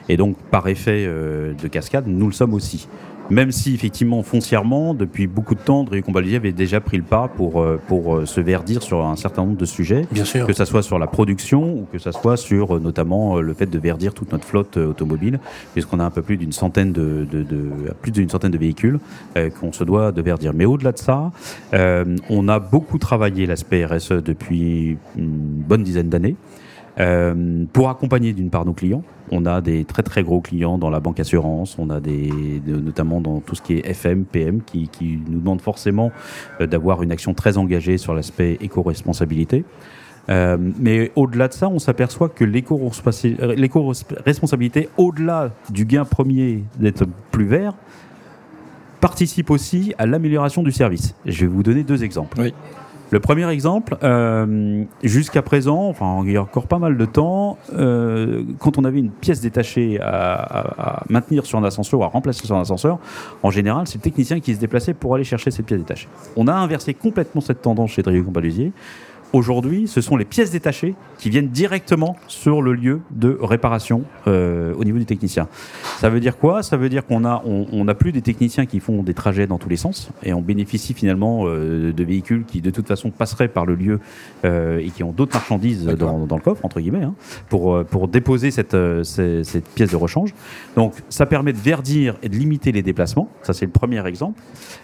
Et 0.08 0.16
donc, 0.16 0.38
par 0.50 0.68
effet 0.68 1.04
euh, 1.06 1.52
de 1.52 1.68
cascade, 1.68 2.06
nous 2.06 2.24
le 2.24 2.32
sommes 2.32 2.54
aussi. 2.54 2.88
Même 3.30 3.52
si 3.52 3.74
effectivement 3.74 4.22
foncièrement, 4.22 4.94
depuis 4.94 5.26
beaucoup 5.26 5.54
de 5.54 5.60
temps, 5.60 5.84
Drieu 5.84 6.02
Combalier 6.02 6.36
avait 6.36 6.52
déjà 6.52 6.80
pris 6.80 6.96
le 6.96 7.02
pas 7.02 7.28
pour, 7.28 7.60
euh, 7.60 7.80
pour 7.88 8.16
euh, 8.16 8.26
se 8.26 8.40
verdir 8.40 8.82
sur 8.82 9.04
un 9.04 9.16
certain 9.16 9.42
nombre 9.42 9.56
de 9.56 9.64
sujets. 9.64 10.06
Bien 10.10 10.24
sûr. 10.24 10.46
Que 10.46 10.52
ce 10.52 10.64
soit 10.64 10.82
sur 10.82 10.98
la 10.98 11.06
production 11.06 11.62
ou 11.62 11.86
que 11.90 11.98
ce 11.98 12.12
soit 12.12 12.36
sur 12.36 12.76
euh, 12.76 12.80
notamment 12.80 13.40
le 13.40 13.54
fait 13.54 13.66
de 13.66 13.78
verdir 13.78 14.12
toute 14.12 14.32
notre 14.32 14.44
flotte 14.44 14.76
automobile, 14.76 15.40
puisqu'on 15.72 16.00
a 16.00 16.04
un 16.04 16.10
peu 16.10 16.22
plus 16.22 16.36
d'une 16.36 16.52
centaine 16.52 16.92
de, 16.92 17.26
de, 17.30 17.42
de, 17.42 17.70
plus 18.00 18.12
d'une 18.12 18.28
centaine 18.28 18.50
de 18.50 18.58
véhicules 18.58 18.98
qu'on 19.60 19.72
se 19.72 19.84
doit 19.84 20.12
de 20.12 20.22
verdir. 20.22 20.52
Mais 20.54 20.64
au-delà 20.64 20.92
de 20.92 20.98
ça, 20.98 21.30
on 21.72 22.48
a 22.48 22.58
beaucoup 22.58 22.98
travaillé 22.98 23.46
l'aspect 23.46 23.84
RSE 23.84 24.12
depuis 24.12 24.98
une 25.16 25.28
bonne 25.28 25.82
dizaine 25.82 26.08
d'années. 26.08 26.36
Euh, 27.00 27.64
pour 27.72 27.88
accompagner 27.88 28.34
d'une 28.34 28.50
part 28.50 28.66
nos 28.66 28.74
clients. 28.74 29.02
On 29.30 29.46
a 29.46 29.62
des 29.62 29.86
très 29.86 30.02
très 30.02 30.22
gros 30.22 30.42
clients 30.42 30.76
dans 30.76 30.90
la 30.90 31.00
banque 31.00 31.20
assurance, 31.20 31.78
on 31.78 31.88
a 31.88 32.00
des 32.00 32.60
notamment 32.66 33.22
dans 33.22 33.40
tout 33.40 33.54
ce 33.54 33.62
qui 33.62 33.78
est 33.78 33.88
FM, 33.88 34.24
PM, 34.24 34.60
qui, 34.60 34.90
nous 35.26 35.40
demandent 35.40 35.62
forcément 35.62 36.12
euh, 36.60 36.66
d'avoir 36.66 37.02
une 37.02 37.10
action 37.10 37.32
très 37.32 37.56
engagée 37.56 37.96
sur 37.96 38.14
l'aspect 38.14 38.58
éco-responsabilité. 38.60 39.64
Euh, 40.28 40.58
mais 40.78 41.12
au-delà 41.16 41.48
de 41.48 41.54
ça, 41.54 41.68
on 41.68 41.78
s'aperçoit 41.78 42.28
que 42.28 42.44
l'éco-responsabilité, 42.44 44.90
au-delà 44.98 45.50
du 45.70 45.86
gain 45.86 46.04
premier 46.04 46.62
d'être 46.78 47.06
plus 47.30 47.46
vert, 47.46 47.72
participe 49.00 49.50
aussi 49.50 49.94
à 49.96 50.04
l'amélioration 50.04 50.62
du 50.62 50.72
service. 50.72 51.14
Je 51.24 51.40
vais 51.40 51.46
vous 51.46 51.62
donner 51.62 51.84
deux 51.84 52.04
exemples. 52.04 52.38
Oui. 52.38 52.52
Le 53.12 53.20
premier 53.20 53.46
exemple, 53.50 53.98
euh, 54.02 54.84
jusqu'à 55.02 55.42
présent, 55.42 55.86
enfin 55.86 56.22
il 56.24 56.32
y 56.32 56.38
a 56.38 56.42
encore 56.42 56.66
pas 56.66 56.78
mal 56.78 56.96
de 56.96 57.04
temps, 57.04 57.58
euh, 57.74 58.42
quand 58.58 58.78
on 58.78 58.84
avait 58.84 59.00
une 59.00 59.10
pièce 59.10 59.42
détachée 59.42 60.00
à, 60.00 61.02
maintenir 61.10 61.44
sur 61.44 61.58
un 61.58 61.64
ascenseur 61.64 62.00
ou 62.00 62.04
à 62.04 62.06
remplacer 62.06 62.46
sur 62.46 62.56
un 62.56 62.62
ascenseur, 62.62 62.98
en 63.42 63.50
général 63.50 63.86
c'est 63.86 63.98
le 63.98 64.00
technicien 64.00 64.40
qui 64.40 64.54
se 64.54 64.60
déplaçait 64.60 64.94
pour 64.94 65.14
aller 65.14 65.24
chercher 65.24 65.50
cette 65.50 65.66
pièce 65.66 65.80
détachée. 65.80 66.08
On 66.36 66.48
a 66.48 66.54
inversé 66.54 66.94
complètement 66.94 67.42
cette 67.42 67.60
tendance 67.60 67.90
chez 67.90 68.00
Drieux 68.00 68.22
Compalusier 68.22 68.72
aujourd'hui, 69.32 69.88
ce 69.88 70.00
sont 70.00 70.16
les 70.16 70.24
pièces 70.24 70.50
détachées 70.50 70.94
qui 71.18 71.30
viennent 71.30 71.48
directement 71.48 72.16
sur 72.28 72.62
le 72.62 72.74
lieu 72.74 73.00
de 73.10 73.38
réparation 73.40 74.02
euh, 74.26 74.74
au 74.74 74.84
niveau 74.84 74.98
du 74.98 75.06
technicien. 75.06 75.48
Ça 75.98 76.10
veut 76.10 76.20
dire 76.20 76.36
quoi? 76.36 76.62
Ça 76.62 76.76
veut 76.76 76.88
dire 76.88 77.06
qu'on 77.06 77.24
a, 77.24 77.42
on, 77.44 77.88
a 77.88 77.94
plus 77.94 78.12
des 78.12 78.22
techniciens 78.22 78.66
qui 78.66 78.80
font 78.80 79.02
des 79.02 79.14
trajets 79.14 79.46
dans 79.46 79.58
tous 79.58 79.68
les 79.68 79.76
sens 79.76 80.10
et 80.22 80.32
on 80.32 80.40
bénéficie 80.40 80.94
finalement 80.94 81.44
euh, 81.46 81.92
de 81.92 82.04
véhicules 82.04 82.44
qui 82.44 82.60
de 82.60 82.70
toute 82.70 82.86
façon 82.86 83.10
passeraient 83.10 83.48
par 83.48 83.66
le 83.66 83.74
lieu 83.74 84.00
euh, 84.44 84.78
et 84.78 84.90
qui 84.90 85.02
ont 85.02 85.12
d'autres 85.12 85.34
marchandises 85.34 85.86
dans, 85.86 86.26
dans, 86.26 86.36
le 86.36 86.42
coffre 86.42 86.64
entre 86.64 86.80
guillemets 86.80 87.04
hein, 87.04 87.14
pour 87.48 87.84
pour 87.84 88.08
déposer 88.08 88.50
cette, 88.50 88.76
cette, 89.04 89.44
cette 89.44 89.68
pièce 89.68 89.90
de 89.90 89.96
rechange. 89.96 90.34
Donc 90.76 90.94
ça 91.08 91.26
permet 91.26 91.52
de 91.52 91.58
verdir 91.58 92.16
et 92.22 92.28
de 92.28 92.36
limiter 92.36 92.72
les 92.72 92.82
déplacements. 92.82 93.28
Ça 93.42 93.52
c'est 93.52 93.66
le 93.66 93.72
premier 93.72 94.04
exemple. 94.06 94.40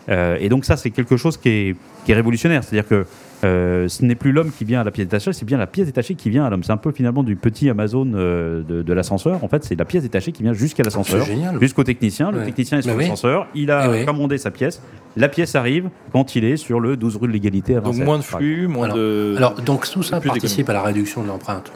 et 0.08 0.48
donc 0.48 0.64
ça 0.64 0.76
c'est 0.76 0.90
quelque 0.90 1.16
chose 1.16 1.36
qui 1.36 1.48
est, 1.48 1.76
qui 2.04 2.12
est 2.12 2.14
révolutionnaire, 2.14 2.64
c'est-à-dire 2.64 2.88
que 2.88 3.06
euh, 3.44 3.88
ce 3.88 4.04
n'est 4.04 4.14
plus 4.14 4.32
l'homme 4.32 4.50
qui 4.50 4.64
vient 4.64 4.80
à 4.80 4.84
la 4.84 4.90
pièce 4.90 5.06
détachée, 5.06 5.32
c'est 5.32 5.44
bien 5.44 5.58
la 5.58 5.66
pièce 5.66 5.86
détachée 5.86 6.14
qui 6.14 6.30
vient 6.30 6.44
à 6.44 6.50
l'homme. 6.50 6.62
C'est 6.62 6.72
un 6.72 6.76
peu 6.76 6.92
finalement 6.92 7.22
du 7.22 7.36
petit 7.36 7.70
Amazon 7.70 8.10
euh, 8.14 8.62
de, 8.62 8.92
l'ascenseur. 8.92 9.44
En 9.44 9.48
fait, 9.48 9.64
c'est 9.64 9.78
la 9.78 9.84
pièce 9.84 10.02
détachée 10.02 10.32
qui 10.32 10.42
vient 10.42 10.52
jusqu'à 10.52 10.82
l'ascenseur, 10.82 11.26
jusqu'au 11.60 11.84
technicien. 11.84 12.30
Le 12.30 12.44
technicien 12.44 12.78
est 12.78 12.82
sur 12.82 12.96
l'ascenseur, 12.96 13.46
il 13.54 13.70
a 13.70 13.96
eh 13.96 14.04
commandé 14.04 14.38
sa 14.38 14.50
pièce. 14.50 14.82
La 15.16 15.28
pièce 15.28 15.54
arrive 15.54 15.88
quand 16.12 16.36
il 16.36 16.44
est 16.44 16.56
sur 16.56 16.80
le 16.80 16.96
12 16.96 17.16
rue 17.16 17.28
de 17.28 17.32
l'égalité. 17.32 17.74
Donc 17.80 17.96
moins 17.96 18.18
de 18.18 18.22
flux, 18.22 18.66
moins 18.66 18.88
de. 18.88 19.34
Alors 19.36 19.54
donc 19.54 19.88
tout 19.90 20.02
ça 20.02 20.20
participe 20.20 20.68
à 20.68 20.72
la 20.72 20.82
réduction 20.82 21.22
de 21.22 21.28
l'empreinte 21.28 21.70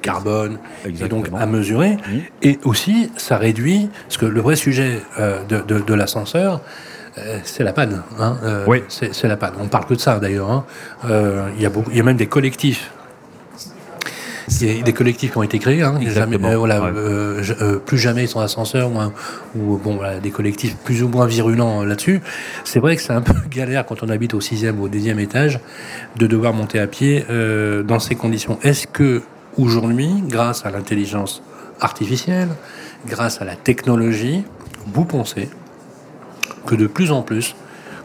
carbone 0.00 0.58
et 0.84 1.08
donc 1.08 1.28
à 1.34 1.46
mesurer. 1.46 1.92
Mmh. 1.92 2.18
Et 2.42 2.58
aussi, 2.64 3.10
ça 3.16 3.38
réduit, 3.38 3.88
parce 4.06 4.18
que 4.18 4.26
le 4.26 4.40
vrai 4.42 4.54
sujet 4.54 5.00
euh, 5.18 5.42
de 5.44 5.94
l'ascenseur, 5.94 6.56
euh, 6.56 6.58
c'est 7.44 7.64
la 7.64 7.72
panne. 7.72 8.02
Hein, 8.18 8.36
euh, 8.42 8.64
oui. 8.66 8.82
C'est 8.88 9.28
la 9.28 9.36
panne. 9.36 9.54
On 9.60 9.68
parle 9.68 9.86
que 9.86 9.94
de 9.94 10.00
ça 10.00 10.18
d'ailleurs. 10.18 10.50
Hein. 10.50 10.64
Euh, 11.08 11.48
il 11.56 11.62
y, 11.62 12.00
a 12.00 12.02
même 12.02 12.16
des 12.16 12.26
collectifs. 12.26 12.90
Il 14.60 14.76
y 14.76 14.80
a 14.80 14.82
des 14.82 14.92
collectifs 14.92 15.32
qui 15.32 15.38
ont 15.38 15.42
été 15.42 15.58
créés. 15.58 15.82
Hein. 15.82 15.98
Jamais, 16.08 16.38
plus 17.86 17.98
jamais 17.98 18.26
sans 18.26 18.40
ascenseur 18.40 18.90
ou, 19.54 19.78
bon, 19.78 20.00
des 20.22 20.30
collectifs 20.30 20.76
plus 20.76 21.02
ou 21.02 21.08
moins 21.08 21.26
virulents 21.26 21.84
là-dessus. 21.84 22.20
C'est 22.64 22.80
vrai 22.80 22.96
que 22.96 23.02
c'est 23.02 23.12
un 23.12 23.22
peu 23.22 23.34
galère 23.50 23.86
quand 23.86 24.02
on 24.02 24.08
habite 24.08 24.34
au 24.34 24.40
sixième 24.40 24.80
ou 24.80 24.84
au 24.84 24.88
deuxième 24.88 25.20
étage 25.20 25.60
de 26.16 26.26
devoir 26.26 26.52
monter 26.52 26.80
à 26.80 26.86
pied 26.86 27.24
dans 27.84 28.00
ces 28.00 28.16
conditions. 28.16 28.58
Est-ce 28.62 28.86
que 28.86 29.22
aujourd'hui, 29.56 30.10
grâce 30.26 30.66
à 30.66 30.70
l'intelligence 30.70 31.42
artificielle, 31.80 32.48
grâce 33.06 33.40
à 33.40 33.44
la 33.44 33.56
technologie, 33.56 34.44
vous 34.92 35.04
pensez 35.04 35.48
que 36.66 36.74
de 36.74 36.86
plus 36.86 37.12
en 37.12 37.22
plus, 37.22 37.54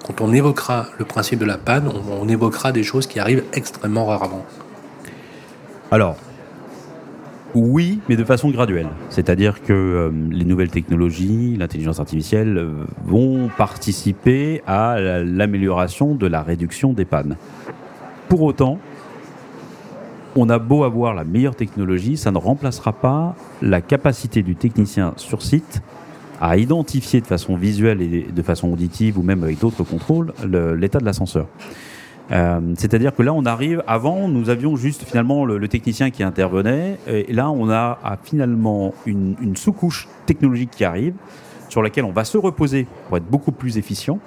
quand 0.06 0.22
on 0.22 0.34
évoquera 0.34 0.88
le 0.98 1.06
principe 1.06 1.40
de 1.40 1.46
la 1.46 1.58
panne, 1.58 1.88
on, 1.88 2.28
évoquera 2.28 2.72
des 2.72 2.84
choses 2.84 3.08
qui 3.08 3.20
arrivent 3.20 3.44
extrêmement 3.54 4.06
rarement. 4.06 4.46
Alors, 5.92 6.18
oui, 7.56 8.00
mais 8.08 8.16
de 8.16 8.24
façon 8.24 8.50
graduelle. 8.50 8.90
C'est-à-dire 9.10 9.62
que 9.62 9.74
euh, 9.74 10.12
les 10.32 10.46
nouvelles 10.46 10.70
technologies, 10.70 11.56
l'intelligence 11.58 12.00
artificielle 12.00 12.58
euh, 12.58 12.86
vont 13.06 13.50
participer 13.58 14.62
à 14.68 15.00
l'amélioration 15.00 16.16
de 16.16 16.28
la 16.28 16.44
réduction 16.44 16.94
des 16.94 17.06
pannes. 17.06 17.38
Pour 18.30 18.44
autant, 18.44 18.80
on 20.36 20.50
a 20.50 20.60
beau 20.60 20.84
avoir 20.84 21.14
la 21.16 21.24
meilleure 21.24 21.56
technologie, 21.56 22.18
ça 22.18 22.32
ne 22.32 22.38
remplacera 22.38 22.94
pas 22.94 23.36
la 23.62 23.82
capacité 23.82 24.44
du 24.44 24.56
technicien 24.56 25.14
sur 25.18 25.42
site 25.42 25.82
à 26.40 26.58
identifier 26.58 27.22
de 27.22 27.28
façon 27.28 27.56
visuelle 27.56 28.02
et 28.02 28.28
de 28.32 28.42
façon 28.42 28.70
auditive 28.70 29.18
ou 29.18 29.24
même 29.24 29.44
avec 29.44 29.60
d'autres 29.60 29.84
contrôles 29.84 30.34
l'état 30.78 31.00
de 31.00 31.06
l'ascenseur. 31.06 31.48
Euh, 32.32 32.60
c'est-à-dire 32.78 33.16
que 33.16 33.24
là, 33.24 33.34
on 33.34 33.46
arrive. 33.46 33.84
Avant, 33.88 34.28
nous 34.28 34.50
avions 34.50 34.76
juste 34.76 35.04
finalement 35.04 35.46
le, 35.46 35.68
technicien 35.68 36.12
qui 36.12 36.24
intervenait, 36.24 37.00
et 37.08 37.34
là, 37.34 37.50
on 37.50 37.70
a, 37.70 37.98
finalement 38.24 38.94
une, 39.06 39.56
sous-couche 39.56 40.08
technologique 40.26 40.72
qui 40.72 40.86
arrive 40.86 41.14
sur 41.70 41.84
laquelle 41.84 42.06
on 42.06 42.12
va 42.12 42.24
se 42.24 42.38
reposer 42.38 42.88
pour 43.08 43.18
être 43.18 43.26
beaucoup 43.26 43.52
plus 43.52 43.78
efficient, 43.78 44.20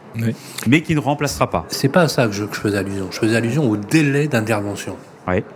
mais 0.66 0.83
qui 0.83 0.95
ne 0.95 1.00
remplacera 1.00 1.50
pas. 1.50 1.64
C'est 1.69 1.88
pas 1.88 2.02
à 2.02 2.09
ça 2.09 2.26
que 2.26 2.33
je, 2.33 2.45
faisais 2.45 2.78
allusion. 2.78 3.09
Je 3.11 3.19
faisais 3.19 3.37
allusion 3.37 3.69
au 3.71 3.76
délai 3.76 4.28
d'intervention. 4.28 4.97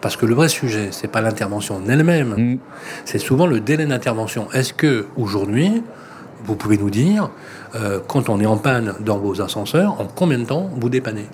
Parce 0.01 0.17
que 0.17 0.27
le 0.27 0.35
vrai 0.35 0.49
sujet, 0.49 0.89
c'est 0.93 1.09
pas 1.09 1.21
l'intervention 1.21 1.77
en 1.77 1.89
elle-même, 1.89 2.35
mm. 2.37 2.59
c'est 3.05 3.19
souvent 3.19 3.47
le 3.47 3.59
délai 3.61 3.85
d'intervention. 3.85 4.47
Est-ce 4.53 4.73
que 4.73 5.07
aujourd'hui, 5.17 5.83
vous 6.45 6.57
pouvez 6.57 6.79
nous 6.79 6.91
dire, 6.91 7.31
euh, 7.75 8.01
quand 8.07 8.29
on 8.29 8.41
est 8.41 8.47
en 8.47 8.57
panne 8.57 8.95
dans 9.01 9.19
vos 9.19 9.41
ascenseurs, 9.41 10.01
en 10.01 10.07
combien 10.07 10.39
de 10.39 10.45
temps 10.45 10.71
vous 10.77 10.89
dépannez 10.89 11.27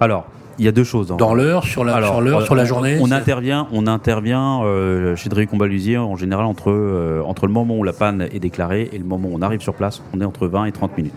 Alors, 0.00 0.26
il 0.58 0.64
y 0.64 0.68
a 0.68 0.72
deux 0.72 0.84
choses. 0.84 1.10
Hein. 1.10 1.16
Dans 1.16 1.34
l'heure, 1.34 1.64
sur 1.64 1.84
la, 1.84 2.02
sur, 2.02 2.20
l'heure, 2.20 2.42
sur 2.42 2.54
la 2.54 2.64
journée 2.64 2.98
On 3.00 3.10
intervient, 3.10 3.68
on 3.72 3.86
intervient 3.86 4.62
euh, 4.62 5.16
chez 5.16 5.28
Drey 5.28 5.46
Combalusier 5.46 5.98
en 5.98 6.16
général 6.16 6.44
entre, 6.44 6.70
euh, 6.70 7.22
entre 7.24 7.46
le 7.46 7.52
moment 7.52 7.76
où 7.76 7.84
la 7.84 7.92
panne 7.92 8.28
est 8.32 8.38
déclarée 8.38 8.90
et 8.92 8.98
le 8.98 9.04
moment 9.04 9.28
où 9.28 9.36
on 9.36 9.42
arrive 9.42 9.60
sur 9.60 9.74
place. 9.74 10.02
On 10.14 10.20
est 10.20 10.24
entre 10.24 10.46
20 10.46 10.66
et 10.66 10.72
30 10.72 10.96
minutes. 10.96 11.14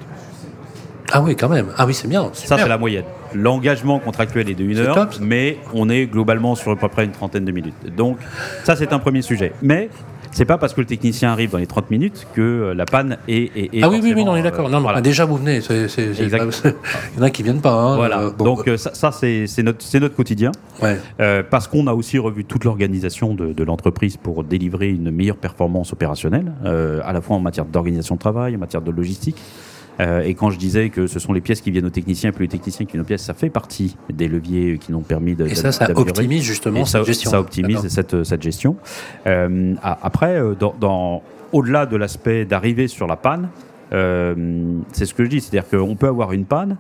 Ah 1.12 1.22
oui, 1.22 1.36
quand 1.36 1.50
même. 1.50 1.68
Ah 1.78 1.86
oui, 1.86 1.94
c'est 1.94 2.08
bien. 2.08 2.30
Ça, 2.34 2.58
c'est 2.58 2.68
la 2.68 2.78
moyenne. 2.78 3.04
L'engagement 3.34 4.00
contractuel 4.00 4.50
est 4.50 4.56
de 4.56 4.64
1 4.64 4.78
heure, 4.80 5.10
mais 5.22 5.60
on 5.74 5.90
est 5.90 6.08
globalement 6.08 6.56
sur 6.56 6.72
à 6.72 6.76
peu 6.76 6.88
près 6.88 7.06
une 7.06 7.12
trentaine 7.12 7.46
de 7.46 7.52
minutes. 7.52 7.96
Donc, 7.96 8.18
ça, 8.64 8.76
c'est 8.76 8.92
un 8.92 9.00
premier 9.00 9.22
sujet. 9.22 9.54
Mais 9.62 9.90
c'est 10.36 10.44
pas 10.44 10.58
parce 10.58 10.74
que 10.74 10.82
le 10.82 10.86
technicien 10.86 11.32
arrive 11.32 11.52
dans 11.52 11.60
les 11.60 11.66
30 11.66 11.90
minutes 11.90 12.28
que 12.34 12.42
euh, 12.42 12.74
la 12.74 12.84
panne 12.84 13.18
est. 13.30 13.50
ah 13.82 13.90
oui, 13.90 14.02
oui, 14.04 14.12
oui, 14.14 14.26
on 14.28 14.36
est 14.36 14.42
d'accord. 14.42 14.70
Non, 14.70 14.82
non, 14.82 15.00
déjà 15.00 15.24
vous 15.24 15.38
venez. 15.38 15.62
C'est, 15.62 15.88
il 15.98 16.30
y 16.30 17.20
en 17.20 17.22
a 17.22 17.30
qui 17.30 17.42
viennent 17.42 17.62
pas. 17.62 17.74
Hein. 17.74 17.96
Voilà. 17.96 18.20
Euh, 18.20 18.32
Donc 18.32 18.68
euh, 18.68 18.76
ça, 18.76 19.14
c'est, 19.14 19.48
notre, 19.64 19.98
notre, 19.98 20.16
quotidien. 20.16 20.52
Ouais. 20.82 21.00
parce 21.50 21.70
qu'on 21.70 21.88
a 21.88 21.94
aussi 21.94 22.18
revu 22.18 22.44
toute 22.44 22.66
l'organisation 22.66 23.34
de, 23.34 23.54
de, 23.54 23.64
l'entreprise 23.64 24.18
pour 24.18 24.44
délivrer 24.44 24.90
une 24.90 25.10
meilleure 25.10 25.38
performance 25.38 25.94
opérationnelle, 25.94 26.52
à 26.66 27.14
la 27.14 27.22
fois 27.22 27.38
en 27.38 27.40
matière 27.40 27.64
d'organisation 27.64 28.16
de 28.16 28.20
travail, 28.20 28.56
en 28.58 28.60
matière 28.60 28.82
de 28.82 28.92
logistique. 28.92 29.38
Euh, 30.00 30.22
et 30.22 30.34
quand 30.34 30.50
je 30.50 30.58
disais 30.58 30.90
que 30.90 31.08
ce 31.08 31.20
sont 31.20 31.34
les 31.34 31.42
pièces 31.42 31.62
qui 31.62 31.72
viennent 31.72 31.86
aux 31.86 31.90
techniciens 31.90 32.32
plus 32.32 32.44
les 32.44 32.50
techniciens 32.50 32.86
qui 32.86 32.94
viennent 32.94 33.04
aux 33.04 33.08
pièces, 33.08 33.24
ça 33.24 33.34
fait 33.34 33.50
partie 33.50 33.96
des 34.12 34.28
leviers 34.28 34.78
qui 34.78 34.92
nous 34.92 35.00
ont 35.00 35.02
permis 35.02 35.36
de. 35.36 35.46
Et 35.48 35.56
ça, 35.56 35.72
ça 35.72 35.90
optimise 35.96 36.44
justement 36.44 36.86
cette 36.86 37.06
gestion. 37.06 37.32
Ça 37.32 37.40
optimise 37.40 37.88
cette, 37.88 38.24
cette, 38.24 38.42
gestion. 38.42 38.76
Euh, 39.28 39.74
après, 39.82 40.38
euh, 40.38 40.54
dans, 40.54 40.76
dans 40.80 41.24
au-delà 41.54 41.86
de 41.86 41.96
l'aspect 41.96 42.46
d'arriver 42.46 42.88
sur 42.88 43.08
la 43.08 43.16
panne, 43.16 43.50
euh, 43.94 44.80
c'est 44.92 45.06
ce 45.06 45.14
que 45.14 45.24
je 45.24 45.30
dis, 45.30 45.42
c'est-à-dire 45.42 45.70
qu'on 45.70 45.96
peut 45.96 46.08
avoir 46.08 46.34
une 46.34 46.46
panne, 46.46 46.78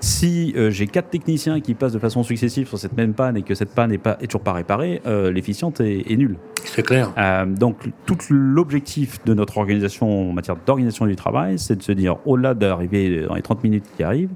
si 0.00 0.54
euh, 0.56 0.70
j'ai 0.70 0.86
quatre 0.86 1.10
techniciens 1.10 1.60
qui 1.60 1.74
passent 1.74 1.92
de 1.92 1.98
façon 1.98 2.22
successive 2.22 2.68
sur 2.68 2.78
cette 2.78 2.96
même 2.96 3.14
panne 3.14 3.36
et 3.36 3.42
que 3.42 3.54
cette 3.54 3.74
panne 3.74 3.90
n'est 3.90 3.98
pas, 3.98 4.16
est 4.20 4.26
toujours 4.26 4.42
pas 4.42 4.52
réparée, 4.52 5.02
euh, 5.06 5.32
l'efficience 5.32 5.80
est, 5.80 6.16
nulle. 6.16 6.36
C'est 6.64 6.82
clair. 6.82 7.12
Euh, 7.18 7.46
donc, 7.46 7.76
tout 8.06 8.16
l'objectif 8.30 9.24
de 9.24 9.34
notre 9.34 9.58
organisation 9.58 10.30
en 10.30 10.32
matière 10.32 10.56
d'organisation 10.66 11.06
du 11.06 11.16
travail, 11.16 11.58
c'est 11.58 11.76
de 11.76 11.82
se 11.82 11.92
dire, 11.92 12.16
au-delà 12.26 12.54
d'arriver 12.54 13.26
dans 13.26 13.34
les 13.34 13.42
30 13.42 13.64
minutes 13.64 13.84
qui 13.96 14.02
arrivent, 14.02 14.34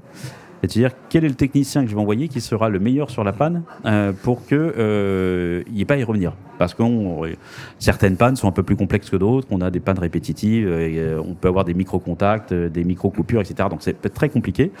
c'est-à-dire 0.69 0.91
quel 1.09 1.25
est 1.25 1.29
le 1.29 1.35
technicien 1.35 1.83
que 1.83 1.89
je 1.89 1.95
vais 1.95 2.01
envoyer 2.01 2.27
qui 2.27 2.39
sera 2.39 2.69
le 2.69 2.79
meilleur 2.79 3.09
sur 3.09 3.23
la 3.23 3.33
panne 3.33 3.63
euh, 3.85 4.13
pour 4.23 4.45
que 4.45 4.55
euh, 4.55 5.63
il 5.67 5.73
n'y 5.73 5.81
ait 5.81 5.85
pas 5.85 5.95
à 5.95 5.97
y 5.97 6.03
revenir? 6.03 6.33
Parce 6.57 6.73
que 6.73 6.83
certaines 7.79 8.15
pannes 8.15 8.35
sont 8.35 8.47
un 8.47 8.51
peu 8.51 8.63
plus 8.63 8.75
complexes 8.75 9.09
que 9.09 9.17
d'autres. 9.17 9.47
On 9.51 9.59
a 9.59 9.69
des 9.69 9.81
pannes 9.81 9.99
répétitives, 9.99 10.69
et, 10.69 11.15
on 11.17 11.33
peut 11.33 11.49
avoir 11.49 11.65
des 11.65 11.73
micro-contacts, 11.73 12.53
des 12.53 12.83
micro-coupures, 12.83 13.41
etc. 13.41 13.67
Donc 13.69 13.81
c'est 13.81 14.13
très 14.13 14.29
compliqué. 14.29 14.71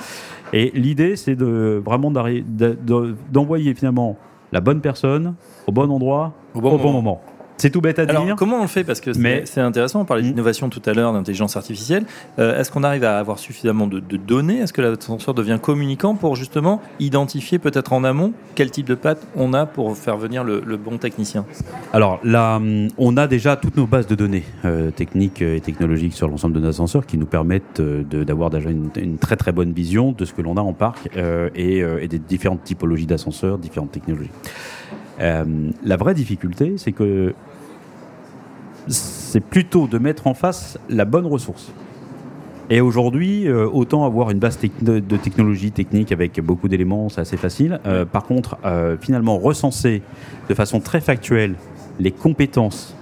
Et 0.53 0.71
l'idée, 0.73 1.15
c'est 1.15 1.35
de 1.35 1.81
vraiment 1.83 2.11
d'envoyer 2.11 3.73
finalement 3.73 4.17
la 4.53 4.61
bonne 4.61 4.81
personne 4.81 5.33
au 5.67 5.71
bon 5.71 5.89
endroit 5.91 6.33
au 6.53 6.61
bon 6.61 6.91
moment. 6.91 7.21
C'est 7.57 7.69
tout 7.69 7.81
bête 7.81 7.99
à 7.99 8.03
Alors, 8.03 8.25
dire. 8.25 8.35
Comment 8.35 8.57
on 8.57 8.61
le 8.63 8.67
fait? 8.67 8.83
Parce 8.83 8.99
que 8.99 9.11
c'est 9.45 9.61
intéressant, 9.61 10.01
on 10.01 10.05
parlait 10.05 10.23
mm. 10.23 10.27
d'innovation 10.27 10.69
tout 10.69 10.81
à 10.85 10.93
l'heure, 10.93 11.13
d'intelligence 11.13 11.55
artificielle. 11.55 12.05
Euh, 12.39 12.59
est-ce 12.59 12.71
qu'on 12.71 12.83
arrive 12.83 13.03
à 13.03 13.19
avoir 13.19 13.39
suffisamment 13.39 13.87
de, 13.87 13.99
données? 13.99 14.59
Est-ce 14.59 14.73
que 14.73 14.81
l'ascenseur 14.81 15.33
devient 15.33 15.59
communicant 15.61 16.15
pour 16.15 16.35
justement 16.35 16.81
identifier 16.99 17.59
peut-être 17.59 17.93
en 17.93 18.03
amont 18.03 18.33
quel 18.55 18.71
type 18.71 18.87
de 18.87 18.95
patte 18.95 19.25
on 19.35 19.53
a 19.53 19.65
pour 19.65 19.97
faire 19.97 20.17
venir 20.17 20.43
le, 20.43 20.61
bon 20.77 20.97
technicien? 20.97 21.45
Alors 21.93 22.19
là, 22.23 22.59
mm, 22.59 22.89
on 22.97 23.17
a 23.17 23.27
déjà 23.27 23.55
toutes 23.55 23.77
nos 23.77 23.87
bases 23.87 24.07
de 24.07 24.15
données 24.15 24.43
euh, 24.65 24.91
techniques 24.91 25.41
et 25.41 25.61
technologiques 25.61 26.13
sur 26.13 26.27
l'ensemble 26.27 26.55
de 26.55 26.59
nos 26.59 26.69
ascenseurs 26.69 27.05
qui 27.05 27.17
nous 27.17 27.25
permettent 27.25 27.79
euh, 27.79 28.03
d'avoir 28.03 28.49
déjà 28.49 28.69
une, 28.69 29.17
très 29.19 29.35
très 29.35 29.51
bonne 29.51 29.73
vision 29.73 30.11
de 30.11 30.25
ce 30.25 30.33
que 30.33 30.41
l'on 30.41 30.57
a 30.57 30.61
en 30.61 30.73
parc 30.73 31.09
et, 31.55 31.77
et, 31.79 32.07
des 32.07 32.19
différentes 32.19 32.63
typologies 32.63 33.05
d'ascenseurs, 33.05 33.57
différentes 33.57 33.91
technologies. 33.91 34.29
La 35.19 35.97
vraie 35.97 36.13
difficulté, 36.13 36.75
c'est 36.77 36.91
que 36.91 37.33
c'est 38.87 39.39
plutôt 39.39 39.87
de 39.87 39.97
mettre 39.97 40.27
en 40.27 40.33
face 40.33 40.77
la 40.89 41.05
bonne 41.05 41.25
ressource. 41.25 41.71
Et 42.69 42.81
aujourd'hui, 42.81 43.47
euh, 43.47 43.67
autant 43.67 44.05
avoir 44.05 44.31
une 44.31 44.39
base 44.39 44.57
de 44.81 45.17
technologie 45.17 45.71
technique 45.71 46.11
avec 46.11 46.39
beaucoup 46.39 46.69
d'éléments, 46.69 47.09
c'est 47.09 47.21
assez 47.21 47.37
facile. 47.37 47.79
Euh, 47.85 48.05
par 48.05 48.23
contre, 48.23 48.57
euh, 48.63 48.95
finalement, 48.99 49.37
recenser 49.37 50.01
de 50.49 50.53
façon 50.53 50.79
très 50.79 51.01
factuelle 51.01 51.55
les 51.99 52.11
compétences 52.11 52.95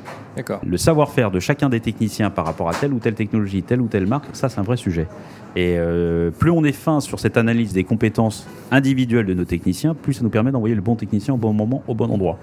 Le 0.65 0.77
savoir-faire 0.77 1.29
de 1.29 1.39
chacun 1.39 1.69
des 1.69 1.79
techniciens 1.79 2.29
par 2.29 2.45
rapport 2.45 2.69
à 2.69 2.73
telle 2.73 2.93
ou 2.93 2.99
telle 2.99 3.15
technologie, 3.15 3.63
telle 3.63 3.81
ou 3.81 3.87
telle 3.87 4.07
marque, 4.07 4.27
ça 4.33 4.49
c'est 4.49 4.59
un 4.59 4.63
vrai 4.63 4.77
sujet. 4.77 5.07
Et 5.55 5.75
euh, 5.77 6.31
plus 6.31 6.51
on 6.51 6.63
est 6.63 6.71
fin 6.71 7.01
sur 7.01 7.19
cette 7.19 7.37
analyse 7.37 7.73
des 7.73 7.83
compétences 7.83 8.47
individuelles 8.71 9.25
de 9.25 9.33
nos 9.33 9.43
techniciens, 9.43 9.93
plus 9.93 10.13
ça 10.13 10.23
nous 10.23 10.29
permet 10.29 10.51
d'envoyer 10.51 10.75
le 10.75 10.81
bon 10.81 10.95
technicien 10.95 11.33
au 11.33 11.37
bon 11.37 11.53
moment, 11.53 11.83
au 11.87 11.95
bon 11.95 12.09
endroit. 12.09 12.37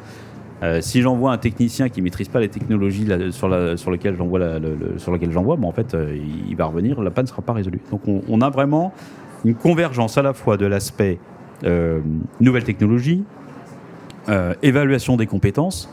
Euh, 0.62 0.80
si 0.80 1.00
j'envoie 1.02 1.33
un 1.33 1.38
technicien 1.38 1.88
qui 1.88 2.02
maîtrise 2.02 2.28
pas 2.28 2.40
les 2.40 2.49
technologies 2.49 3.07
sur, 3.30 3.49
la, 3.49 3.76
sur 3.76 3.92
j'envoie, 4.16 4.40
sur 4.97 5.30
j'envoie, 5.30 5.57
bon, 5.57 5.68
en 5.68 5.73
fait, 5.73 5.95
euh, 5.95 6.18
il, 6.49 6.57
va 6.57 6.66
revenir, 6.66 7.00
la 7.00 7.11
panne 7.11 7.25
ne 7.25 7.28
sera 7.28 7.42
pas 7.42 7.52
résolue. 7.52 7.80
Donc 7.90 8.07
on, 8.09 8.23
on, 8.28 8.40
a 8.40 8.50
vraiment 8.50 8.92
une 9.45 9.54
convergence 9.54 10.18
à 10.18 10.23
la 10.23 10.35
fois 10.35 10.57
de 10.57 10.66
l'aspect 10.66 11.18
nouvelle 12.40 12.62
technologie, 12.62 13.25
évaluation 14.62 15.16
des 15.16 15.26
compétences, 15.26 15.88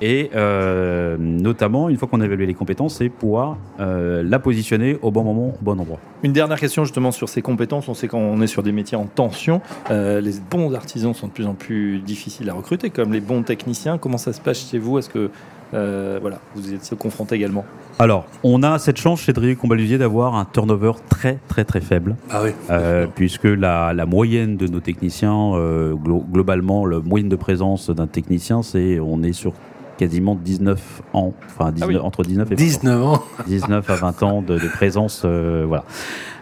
et 0.00 0.30
euh, 0.34 1.16
notamment, 1.18 1.88
une 1.88 1.96
fois 1.96 2.08
qu'on 2.08 2.20
a 2.20 2.24
évalué 2.24 2.46
les 2.46 2.54
compétences, 2.54 2.96
c'est 2.96 3.08
pouvoir 3.08 3.58
euh, 3.80 4.22
la 4.24 4.38
positionner 4.38 4.98
au 5.02 5.10
bon 5.10 5.24
moment, 5.24 5.48
au 5.48 5.64
bon 5.64 5.78
endroit. 5.78 5.98
Une 6.22 6.32
dernière 6.32 6.58
question 6.58 6.84
justement 6.84 7.12
sur 7.12 7.28
ces 7.28 7.42
compétences. 7.42 7.88
On 7.88 7.94
sait 7.94 8.08
qu'on 8.08 8.40
est 8.40 8.46
sur 8.46 8.62
des 8.62 8.72
métiers 8.72 8.96
en 8.96 9.04
tension, 9.04 9.60
euh, 9.90 10.20
les 10.20 10.34
bons 10.50 10.74
artisans 10.74 11.12
sont 11.14 11.26
de 11.26 11.32
plus 11.32 11.46
en 11.46 11.54
plus 11.54 11.98
difficiles 11.98 12.48
à 12.48 12.54
recruter, 12.54 12.90
comme 12.90 13.12
les 13.12 13.20
bons 13.20 13.42
techniciens. 13.42 13.98
Comment 13.98 14.18
ça 14.18 14.32
se 14.32 14.40
passe 14.40 14.70
chez 14.70 14.78
vous? 14.78 14.98
Est-ce 14.98 15.10
que 15.10 15.30
voilà, 15.72 16.40
vous 16.54 16.74
êtes 16.74 16.94
confronté 16.98 17.36
également? 17.36 17.64
Alors, 17.98 18.24
on 18.42 18.62
a 18.62 18.78
cette 18.78 18.96
chance 18.96 19.20
chez 19.20 19.32
Drieux 19.32 19.54
Combalusier 19.54 19.98
d'avoir 19.98 20.34
un 20.34 20.44
turnover 20.44 20.92
très 21.08 21.38
très 21.46 21.64
très 21.64 21.80
faible. 21.80 22.16
Ah 22.30 22.42
oui. 22.42 22.50
puisque 23.14 23.44
la, 23.44 23.92
la, 23.92 24.06
moyenne 24.06 24.56
de 24.56 24.66
nos 24.66 24.80
techniciens, 24.80 25.52
globalement, 26.32 26.86
la 26.86 26.98
moyenne 26.98 27.28
de 27.28 27.36
présence 27.36 27.90
d'un 27.90 28.08
technicien, 28.08 28.62
c'est 28.62 28.98
on 28.98 29.22
est 29.22 29.32
sur 29.32 29.52
quasiment 30.00 30.34
19 30.34 31.02
ans, 31.12 31.34
enfin 31.44 31.74
ah 31.78 31.86
entre 32.02 32.22
19 32.22 32.52
et 32.52 32.54
19 32.54 33.04
ans. 33.04 33.22
19 33.46 33.90
à 33.90 33.96
20 33.96 34.22
ans 34.22 34.40
de, 34.40 34.56
présence, 34.68 35.24
euh, 35.26 35.66
voilà. 35.68 35.84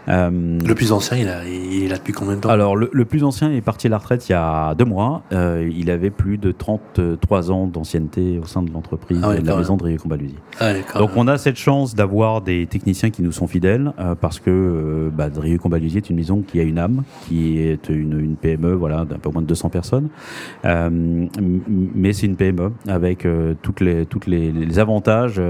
Euh, 0.07 0.59
le 0.65 0.75
plus 0.75 0.91
ancien, 0.91 1.17
il, 1.17 1.27
a, 1.27 1.45
il 1.45 1.83
est 1.83 1.87
là 1.87 1.97
depuis 1.97 2.13
combien 2.13 2.35
de 2.35 2.41
temps? 2.41 2.49
Alors, 2.49 2.75
le, 2.75 3.05
plus 3.05 3.23
ancien 3.23 3.51
est 3.51 3.61
parti 3.61 3.87
à 3.87 3.89
la 3.89 3.97
retraite 3.97 4.27
il 4.29 4.31
y 4.31 4.35
a 4.35 4.73
deux 4.75 4.85
mois. 4.85 5.23
Euh, 5.31 5.69
il 5.75 5.91
avait 5.91 6.09
plus 6.09 6.37
de 6.37 6.51
33 6.51 7.51
ans 7.51 7.67
d'ancienneté 7.67 8.39
au 8.41 8.45
sein 8.45 8.61
de 8.61 8.71
l'entreprise 8.71 9.21
ah 9.23 9.35
de 9.35 9.45
la 9.45 9.57
maison 9.57 9.77
de 9.77 9.97
Combalusier. 9.97 10.37
Ah, 10.59 10.73
Donc, 10.97 11.11
on 11.15 11.27
a 11.27 11.37
cette 11.37 11.57
chance 11.57 11.95
d'avoir 11.95 12.41
des 12.41 12.65
techniciens 12.67 13.09
qui 13.09 13.21
nous 13.21 13.31
sont 13.31 13.47
fidèles 13.47 13.93
euh, 13.99 14.15
parce 14.15 14.39
que 14.39 15.11
bah, 15.13 15.29
Combalusier 15.61 15.97
est 15.97 16.09
une 16.09 16.15
maison 16.15 16.41
qui 16.41 16.59
a 16.59 16.63
une 16.63 16.79
âme, 16.79 17.03
qui 17.27 17.59
est 17.59 17.89
une, 17.89 18.19
une 18.19 18.35
PME, 18.35 18.73
voilà, 18.73 19.05
d'un 19.05 19.17
peu 19.17 19.29
moins 19.29 19.41
de 19.41 19.47
200 19.47 19.69
personnes. 19.69 20.09
mais 20.63 22.13
c'est 22.13 22.25
une 22.25 22.35
PME 22.35 22.71
avec 22.87 23.27
toutes 23.61 23.81
les, 23.81 24.05
toutes 24.05 24.27
les, 24.27 24.51
les 24.51 24.79
avantages, 24.79 25.41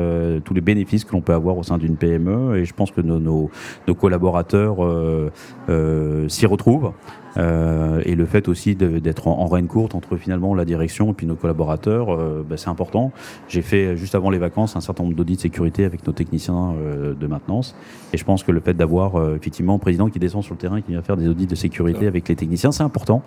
tous 0.44 0.54
les 0.54 0.62
bénéfices 0.62 1.04
que 1.04 1.12
l'on 1.12 1.22
peut 1.22 1.34
avoir 1.34 1.58
au 1.58 1.64
sein 1.64 1.78
d'une 1.78 1.96
PME. 1.96 2.58
Et 2.58 2.66
je 2.66 2.74
pense 2.74 2.92
que 2.92 3.02
nos, 3.02 3.20
nos, 3.20 3.50
nos 3.88 3.96
collaborateurs 3.96 4.39
euh, 4.54 5.30
euh, 5.70 6.28
s'y 6.30 6.46
retrouvent. 6.46 6.92
Euh, 7.38 8.02
et 8.06 8.16
le 8.16 8.26
fait 8.26 8.48
aussi 8.48 8.76
d'être 8.76 9.28
en, 9.28 9.46
en 9.46 9.66
courte 9.68 9.94
entre 9.94 10.18
finalement 10.18 10.56
la 10.56 10.66
direction 10.66 11.12
et 11.12 11.14
puis 11.14 11.28
nos 11.28 11.36
collaborateurs, 11.36 12.18
bah, 12.44 12.58
c'est 12.58 12.70
important. 12.70 13.12
J'ai 13.48 13.62
fait 13.62 13.96
juste 13.96 14.16
avant 14.16 14.30
les 14.32 14.40
vacances 14.40 14.76
un 14.76 14.82
certain 14.82 15.04
nombre 15.04 15.16
d'audits 15.16 15.36
de 15.36 15.42
sécurité 15.42 15.86
avec 15.86 16.06
nos 16.08 16.14
techniciens 16.14 16.74
de 17.20 17.28
maintenance. 17.28 17.76
Et 18.14 18.18
je 18.18 18.26
pense 18.26 18.44
que 18.44 18.52
le 18.52 18.60
fait 18.60 18.74
d'avoir 18.74 19.36
effectivement 19.36 19.76
un 19.76 19.80
président 19.80 20.10
qui 20.10 20.18
descend 20.18 20.44
sur 20.44 20.56
le 20.56 20.60
terrain 20.60 20.78
et 20.78 20.82
qui 20.82 20.92
vient 20.92 21.04
faire 21.04 21.18
des 21.18 21.28
audits 21.28 21.48
de 21.48 21.56
sécurité 21.56 22.08
avec 22.08 22.28
les 22.28 22.36
techniciens, 22.36 22.72
c'est 22.72 22.84
important 22.84 23.22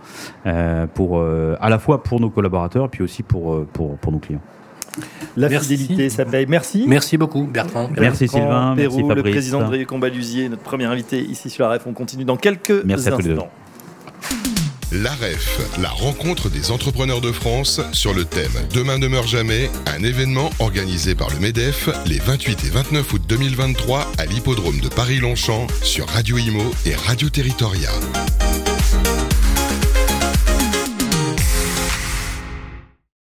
pour 0.94 1.22
à 1.22 1.70
la 1.70 1.78
fois 1.78 2.02
pour 2.02 2.20
nos 2.20 2.30
collaborateurs 2.30 2.90
puis 2.90 3.04
aussi 3.04 3.22
pour, 3.22 3.64
pour, 3.66 3.96
pour 3.98 4.12
nos 4.12 4.18
clients. 4.18 4.42
La 5.36 5.48
fidélité, 5.48 6.10
ça 6.10 6.24
paye. 6.24 6.46
Merci. 6.48 6.84
Merci 6.86 7.16
beaucoup, 7.16 7.44
Bertrand. 7.44 7.90
Merci 7.98 8.28
Sylvain. 8.28 8.74
merci 8.74 9.00
Fabrice. 9.00 9.16
le 9.16 9.30
président 9.30 9.70
de 9.70 9.84
Combalusier, 9.84 10.48
notre 10.48 10.62
premier 10.62 10.84
invité 10.84 11.20
ici 11.20 11.50
sur 11.50 11.64
la 11.64 11.72
REF. 11.72 11.82
On 11.86 11.92
continue 11.92 12.24
dans 12.24 12.36
quelques 12.36 12.84
merci 12.84 13.08
instants. 13.08 13.48
La 14.94 15.10
REF, 15.12 15.58
la 15.80 15.88
rencontre 15.88 16.50
des 16.50 16.70
entrepreneurs 16.70 17.22
de 17.22 17.32
France 17.32 17.80
sur 17.92 18.12
le 18.12 18.26
thème 18.26 18.52
Demain 18.74 18.98
ne 18.98 19.08
meurt 19.08 19.26
jamais, 19.26 19.70
un 19.86 20.02
événement 20.04 20.50
organisé 20.58 21.14
par 21.14 21.30
le 21.30 21.38
MEDEF 21.38 21.88
les 22.04 22.18
28 22.18 22.64
et 22.66 22.70
29 22.70 23.12
août 23.14 23.22
2023 23.26 24.06
à 24.18 24.26
l'hippodrome 24.26 24.80
de 24.80 24.88
Paris-Longchamp 24.88 25.66
sur 25.82 26.06
Radio 26.08 26.36
Imo 26.36 26.62
et 26.84 26.94
Radio 26.94 27.30
Territoria. 27.30 27.88